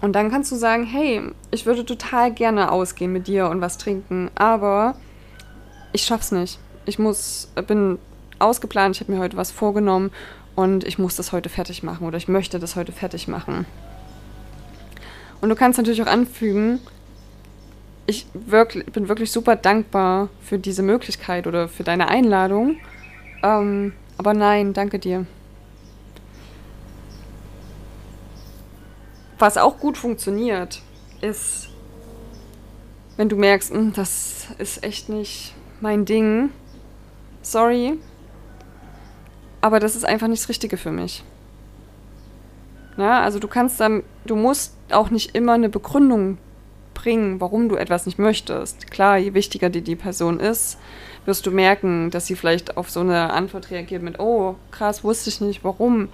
und 0.00 0.12
dann 0.12 0.30
kannst 0.30 0.52
du 0.52 0.56
sagen, 0.56 0.84
hey, 0.84 1.22
ich 1.50 1.66
würde 1.66 1.84
total 1.84 2.32
gerne 2.32 2.70
ausgehen 2.70 3.12
mit 3.12 3.26
dir 3.26 3.48
und 3.48 3.60
was 3.60 3.78
trinken, 3.78 4.30
aber 4.36 4.94
ich 5.92 6.04
schaff's 6.04 6.30
nicht. 6.30 6.60
Ich 6.84 7.00
muss, 7.00 7.50
bin 7.66 7.98
ausgeplant, 8.42 8.96
ich 8.96 9.00
habe 9.00 9.12
mir 9.12 9.18
heute 9.18 9.36
was 9.36 9.50
vorgenommen 9.50 10.10
und 10.54 10.84
ich 10.84 10.98
muss 10.98 11.16
das 11.16 11.32
heute 11.32 11.48
fertig 11.48 11.82
machen 11.82 12.06
oder 12.06 12.16
ich 12.16 12.28
möchte 12.28 12.58
das 12.58 12.76
heute 12.76 12.92
fertig 12.92 13.28
machen. 13.28 13.66
Und 15.40 15.48
du 15.48 15.56
kannst 15.56 15.78
natürlich 15.78 16.02
auch 16.02 16.06
anfügen, 16.06 16.80
ich 18.06 18.26
wirklich, 18.34 18.84
bin 18.86 19.08
wirklich 19.08 19.30
super 19.30 19.56
dankbar 19.56 20.28
für 20.42 20.58
diese 20.58 20.82
Möglichkeit 20.82 21.46
oder 21.46 21.68
für 21.68 21.84
deine 21.84 22.08
Einladung. 22.08 22.76
Ähm, 23.42 23.92
aber 24.18 24.34
nein, 24.34 24.72
danke 24.72 24.98
dir. 24.98 25.26
Was 29.38 29.56
auch 29.56 29.78
gut 29.78 29.96
funktioniert, 29.98 30.82
ist, 31.20 31.70
wenn 33.16 33.28
du 33.28 33.36
merkst, 33.36 33.70
hm, 33.70 33.92
das 33.92 34.46
ist 34.58 34.84
echt 34.84 35.08
nicht 35.08 35.54
mein 35.80 36.04
Ding. 36.04 36.50
Sorry, 37.42 37.98
aber 39.62 39.80
das 39.80 39.96
ist 39.96 40.04
einfach 40.04 40.28
nicht 40.28 40.42
das 40.42 40.50
Richtige 40.50 40.76
für 40.76 40.92
mich. 40.92 41.24
Na, 42.98 43.22
also 43.22 43.38
du 43.38 43.48
kannst 43.48 43.80
dann, 43.80 44.02
du 44.26 44.36
musst 44.36 44.76
auch 44.90 45.08
nicht 45.08 45.34
immer 45.34 45.54
eine 45.54 45.70
Begründung 45.70 46.36
bringen, 46.92 47.40
warum 47.40 47.70
du 47.70 47.76
etwas 47.76 48.04
nicht 48.04 48.18
möchtest. 48.18 48.90
Klar, 48.90 49.16
je 49.16 49.32
wichtiger 49.32 49.70
dir 49.70 49.80
die 49.80 49.96
Person 49.96 50.40
ist, 50.40 50.78
wirst 51.24 51.46
du 51.46 51.50
merken, 51.50 52.10
dass 52.10 52.26
sie 52.26 52.36
vielleicht 52.36 52.76
auf 52.76 52.90
so 52.90 53.00
eine 53.00 53.32
Antwort 53.32 53.70
reagiert 53.70 54.02
mit, 54.02 54.20
oh, 54.20 54.56
krass, 54.70 55.02
wusste 55.04 55.30
ich 55.30 55.40
nicht, 55.40 55.64
warum. 55.64 56.08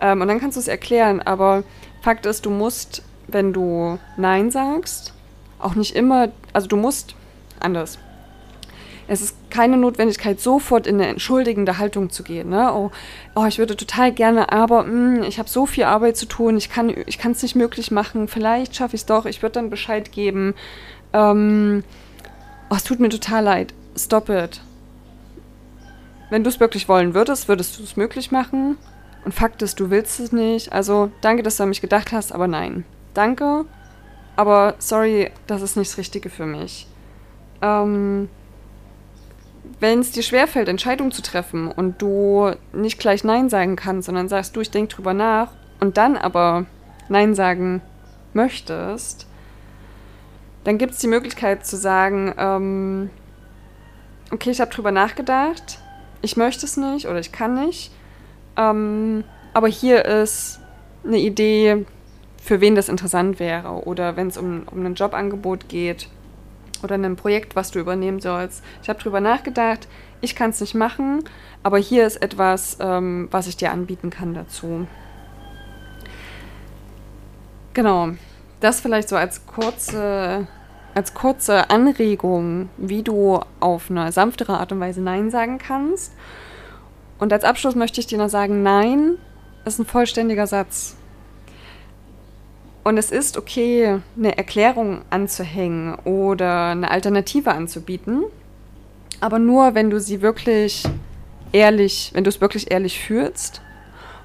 Ähm, 0.00 0.22
und 0.22 0.28
dann 0.28 0.40
kannst 0.40 0.56
du 0.56 0.60
es 0.60 0.68
erklären, 0.68 1.20
aber 1.20 1.64
Fakt 2.00 2.26
ist, 2.26 2.46
du 2.46 2.50
musst, 2.50 3.02
wenn 3.26 3.52
du 3.52 3.98
Nein 4.16 4.50
sagst, 4.50 5.12
auch 5.58 5.74
nicht 5.74 5.94
immer, 5.94 6.28
also 6.52 6.68
du 6.68 6.76
musst 6.76 7.14
anders. 7.60 7.98
Es 9.06 9.20
ist 9.20 9.36
keine 9.50 9.76
Notwendigkeit, 9.76 10.40
sofort 10.40 10.86
in 10.86 10.96
eine 10.96 11.08
entschuldigende 11.08 11.78
Haltung 11.78 12.10
zu 12.10 12.22
gehen. 12.22 12.48
Ne? 12.48 12.72
Oh, 12.72 12.90
oh, 13.34 13.44
ich 13.46 13.58
würde 13.58 13.76
total 13.76 14.12
gerne, 14.12 14.50
aber 14.52 14.84
mh, 14.84 15.16
hm, 15.16 15.22
ich 15.24 15.38
habe 15.38 15.48
so 15.48 15.66
viel 15.66 15.84
Arbeit 15.84 16.16
zu 16.16 16.26
tun, 16.26 16.56
ich 16.56 16.70
kann 16.70 16.90
es 17.32 17.42
nicht 17.42 17.54
möglich 17.54 17.90
machen, 17.90 18.28
vielleicht 18.28 18.74
schaffe 18.76 18.96
ich 18.96 19.02
es 19.02 19.06
doch, 19.06 19.26
ich 19.26 19.42
würde 19.42 19.54
dann 19.54 19.70
Bescheid 19.70 20.12
geben. 20.12 20.54
Ähm, 21.12 21.84
oh, 22.70 22.74
es 22.76 22.84
tut 22.84 23.00
mir 23.00 23.10
total 23.10 23.44
leid, 23.44 23.74
stop 23.96 24.28
it. 24.28 24.60
Wenn 26.30 26.42
du 26.42 26.50
es 26.50 26.60
wirklich 26.60 26.88
wollen 26.88 27.14
würdest, 27.14 27.48
würdest 27.48 27.78
du 27.78 27.82
es 27.82 27.96
möglich 27.96 28.32
machen. 28.32 28.76
Und 29.24 29.32
Fakt 29.32 29.62
ist, 29.62 29.80
du 29.80 29.90
willst 29.90 30.20
es 30.20 30.32
nicht. 30.32 30.72
Also 30.72 31.10
danke, 31.20 31.42
dass 31.42 31.56
du 31.56 31.62
an 31.62 31.68
mich 31.68 31.80
gedacht 31.80 32.12
hast, 32.12 32.32
aber 32.32 32.48
nein. 32.48 32.84
Danke, 33.14 33.64
aber 34.36 34.74
sorry, 34.78 35.30
das 35.46 35.62
ist 35.62 35.76
nicht 35.76 35.90
das 35.92 35.98
Richtige 35.98 36.30
für 36.30 36.46
mich. 36.46 36.86
Ähm, 37.62 38.28
wenn 39.80 40.00
es 40.00 40.12
dir 40.12 40.22
schwerfällt, 40.22 40.68
Entscheidungen 40.68 41.12
zu 41.12 41.22
treffen 41.22 41.70
und 41.70 42.00
du 42.00 42.52
nicht 42.72 42.98
gleich 42.98 43.24
Nein 43.24 43.48
sagen 43.48 43.76
kannst, 43.76 44.06
sondern 44.06 44.28
sagst, 44.28 44.54
du, 44.56 44.60
ich 44.60 44.70
denke 44.70 44.94
drüber 44.94 45.14
nach 45.14 45.52
und 45.80 45.96
dann 45.96 46.16
aber 46.16 46.66
Nein 47.08 47.34
sagen 47.34 47.82
möchtest, 48.32 49.26
dann 50.64 50.78
gibt 50.78 50.92
es 50.92 50.98
die 50.98 51.08
Möglichkeit 51.08 51.66
zu 51.66 51.76
sagen, 51.76 52.34
ähm, 52.38 53.10
okay, 54.30 54.50
ich 54.50 54.60
habe 54.60 54.70
drüber 54.70 54.90
nachgedacht, 54.90 55.78
ich 56.22 56.36
möchte 56.36 56.64
es 56.64 56.76
nicht 56.76 57.06
oder 57.06 57.18
ich 57.18 57.32
kann 57.32 57.66
nicht, 57.66 57.92
ähm, 58.56 59.24
aber 59.52 59.68
hier 59.68 60.04
ist 60.04 60.60
eine 61.04 61.18
Idee, 61.18 61.84
für 62.42 62.60
wen 62.60 62.74
das 62.74 62.88
interessant 62.88 63.38
wäre 63.38 63.86
oder 63.86 64.16
wenn 64.16 64.28
es 64.28 64.36
um, 64.36 64.64
um 64.70 64.84
ein 64.84 64.94
Jobangebot 64.94 65.68
geht 65.68 66.08
oder 66.84 66.94
einem 66.94 67.16
Projekt, 67.16 67.56
was 67.56 67.70
du 67.70 67.80
übernehmen 67.80 68.20
sollst. 68.20 68.62
Ich 68.82 68.88
habe 68.88 69.00
drüber 69.00 69.20
nachgedacht, 69.20 69.88
ich 70.20 70.36
kann 70.36 70.50
es 70.50 70.60
nicht 70.60 70.74
machen, 70.74 71.24
aber 71.62 71.78
hier 71.78 72.06
ist 72.06 72.22
etwas, 72.22 72.76
ähm, 72.80 73.28
was 73.30 73.46
ich 73.46 73.56
dir 73.56 73.72
anbieten 73.72 74.10
kann 74.10 74.34
dazu. 74.34 74.86
Genau, 77.72 78.10
das 78.60 78.80
vielleicht 78.80 79.08
so 79.08 79.16
als 79.16 79.46
kurze, 79.46 80.46
als 80.94 81.12
kurze 81.12 81.70
Anregung, 81.70 82.68
wie 82.76 83.02
du 83.02 83.40
auf 83.60 83.90
eine 83.90 84.12
sanftere 84.12 84.58
Art 84.58 84.70
und 84.72 84.80
Weise 84.80 85.00
Nein 85.00 85.30
sagen 85.30 85.58
kannst. 85.58 86.12
Und 87.18 87.32
als 87.32 87.44
Abschluss 87.44 87.74
möchte 87.74 88.00
ich 88.00 88.06
dir 88.06 88.18
noch 88.18 88.28
sagen, 88.28 88.62
Nein 88.62 89.18
ist 89.64 89.78
ein 89.78 89.86
vollständiger 89.86 90.46
Satz. 90.46 90.96
Und 92.84 92.98
es 92.98 93.10
ist 93.10 93.38
okay, 93.38 94.00
eine 94.16 94.36
Erklärung 94.36 95.00
anzuhängen 95.08 95.94
oder 96.04 96.66
eine 96.68 96.90
Alternative 96.90 97.50
anzubieten, 97.52 98.24
aber 99.20 99.38
nur, 99.38 99.74
wenn 99.74 99.88
du 99.88 99.98
sie 99.98 100.20
wirklich 100.20 100.84
ehrlich, 101.52 102.10
wenn 102.12 102.24
du 102.24 102.28
es 102.28 102.42
wirklich 102.42 102.70
ehrlich 102.70 103.00
fühlst 103.00 103.62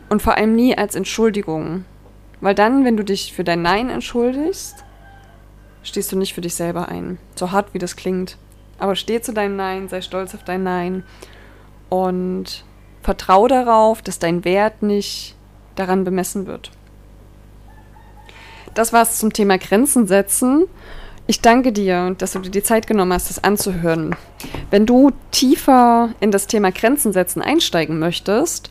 und 0.10 0.22
vor 0.22 0.36
allem 0.36 0.56
nie 0.56 0.78
als 0.78 0.96
Entschuldigung. 0.96 1.86
Weil 2.42 2.54
dann, 2.54 2.84
wenn 2.84 2.98
du 2.98 3.04
dich 3.06 3.34
für 3.34 3.46
dein 3.46 3.62
Nein 3.62 3.90
entschuldigst, 3.90 4.84
stehst 5.84 6.12
du 6.12 6.18
nicht 6.18 6.34
für 6.34 6.42
dich 6.42 6.56
selber 6.56 6.90
ein. 6.90 7.18
So 7.36 7.52
hart 7.52 7.74
wie 7.74 7.80
das 7.80 7.96
klingt. 7.96 8.38
Aber 8.78 8.96
steh 8.96 9.22
zu 9.22 9.34
deinem 9.34 9.56
Nein, 9.56 9.88
sei 9.88 10.02
stolz 10.02 10.36
auf 10.36 10.44
dein 10.44 10.64
Nein 10.64 11.04
und 11.88 12.66
vertrau 13.04 13.48
darauf, 13.48 14.02
dass 14.02 14.20
dein 14.20 14.44
Wert 14.44 14.84
nicht 14.84 15.36
daran 15.76 16.04
bemessen 16.04 16.46
wird. 16.46 16.72
Das 18.80 18.94
war 18.94 19.02
es 19.02 19.20
zum 19.20 19.34
Thema 19.34 19.58
Grenzen 19.58 20.08
setzen. 20.08 20.66
Ich 21.28 21.42
danke 21.42 21.74
dir, 21.74 22.16
dass 22.18 22.32
du 22.32 22.40
dir 22.40 22.50
die 22.50 22.64
Zeit 22.64 22.88
genommen 22.88 23.12
hast, 23.12 23.30
das 23.30 23.44
anzuhören. 23.44 24.16
Wenn 24.70 24.86
du 24.86 25.12
tiefer 25.32 26.12
in 26.22 26.32
das 26.32 26.48
Thema 26.48 26.72
Grenzen 26.72 27.12
setzen 27.12 27.42
einsteigen 27.42 28.00
möchtest, 28.00 28.70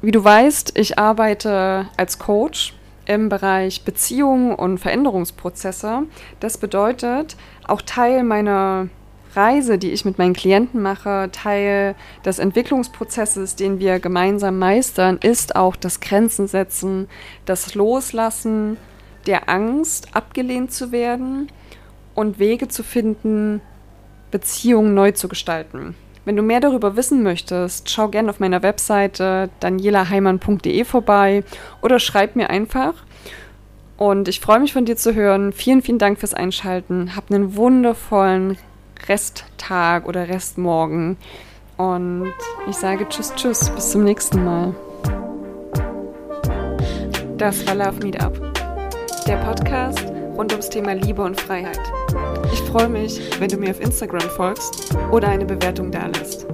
wie 0.00 0.12
du 0.12 0.24
weißt, 0.24 0.78
ich 0.78 0.98
arbeite 0.98 1.88
als 1.98 2.18
Coach 2.18 2.72
im 3.04 3.28
Bereich 3.28 3.84
Beziehungen 3.84 4.54
und 4.54 4.78
Veränderungsprozesse. 4.78 6.04
Das 6.40 6.56
bedeutet, 6.56 7.36
auch 7.68 7.82
Teil 7.82 8.24
meiner 8.24 8.88
Reise, 9.34 9.78
die 9.78 9.92
ich 9.92 10.04
mit 10.04 10.18
meinen 10.18 10.34
Klienten 10.34 10.82
mache, 10.82 11.30
Teil 11.32 11.94
des 12.24 12.38
Entwicklungsprozesses, 12.38 13.56
den 13.56 13.78
wir 13.78 13.98
gemeinsam 13.98 14.58
meistern, 14.58 15.18
ist 15.22 15.56
auch 15.56 15.76
das 15.76 16.00
Grenzen 16.00 16.46
setzen, 16.46 17.08
das 17.44 17.74
Loslassen 17.74 18.76
der 19.26 19.48
Angst, 19.48 20.08
abgelehnt 20.14 20.72
zu 20.72 20.92
werden 20.92 21.48
und 22.14 22.38
Wege 22.38 22.68
zu 22.68 22.82
finden, 22.82 23.60
Beziehungen 24.30 24.94
neu 24.94 25.12
zu 25.12 25.28
gestalten. 25.28 25.94
Wenn 26.24 26.36
du 26.36 26.42
mehr 26.42 26.60
darüber 26.60 26.96
wissen 26.96 27.22
möchtest, 27.22 27.90
schau 27.90 28.08
gerne 28.08 28.30
auf 28.30 28.38
meiner 28.38 28.62
Webseite 28.62 29.50
danielaheimann.de 29.60 30.84
vorbei 30.84 31.42
oder 31.80 31.98
schreib 31.98 32.36
mir 32.36 32.48
einfach. 32.48 32.94
Und 33.96 34.28
ich 34.28 34.40
freue 34.40 34.60
mich 34.60 34.72
von 34.72 34.84
dir 34.84 34.96
zu 34.96 35.14
hören. 35.14 35.52
Vielen, 35.52 35.82
vielen 35.82 35.98
Dank 35.98 36.18
fürs 36.20 36.34
Einschalten. 36.34 37.14
Hab 37.16 37.30
einen 37.30 37.56
wundervollen 37.56 38.56
Resttag 39.08 40.06
oder 40.06 40.28
Restmorgen. 40.28 41.16
Und 41.76 42.32
ich 42.68 42.76
sage 42.76 43.08
Tschüss, 43.08 43.32
Tschüss, 43.34 43.70
bis 43.70 43.90
zum 43.90 44.04
nächsten 44.04 44.44
Mal. 44.44 44.74
Das 47.38 47.66
war 47.66 47.74
Love 47.74 48.00
Meetup, 48.02 48.38
der 49.26 49.36
Podcast 49.38 50.06
rund 50.36 50.52
ums 50.52 50.68
Thema 50.68 50.94
Liebe 50.94 51.22
und 51.22 51.40
Freiheit. 51.40 51.80
Ich 52.52 52.60
freue 52.62 52.88
mich, 52.88 53.20
wenn 53.40 53.48
du 53.48 53.56
mir 53.56 53.70
auf 53.70 53.80
Instagram 53.80 54.28
folgst 54.36 54.96
oder 55.10 55.28
eine 55.28 55.44
Bewertung 55.44 55.90
dalässt. 55.90 56.46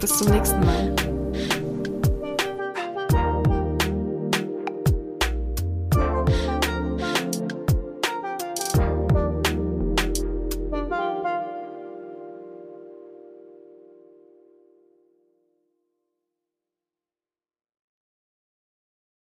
Bis 0.00 0.18
zum 0.18 0.32
nächsten 0.32 0.60
Mal. 0.60 1.05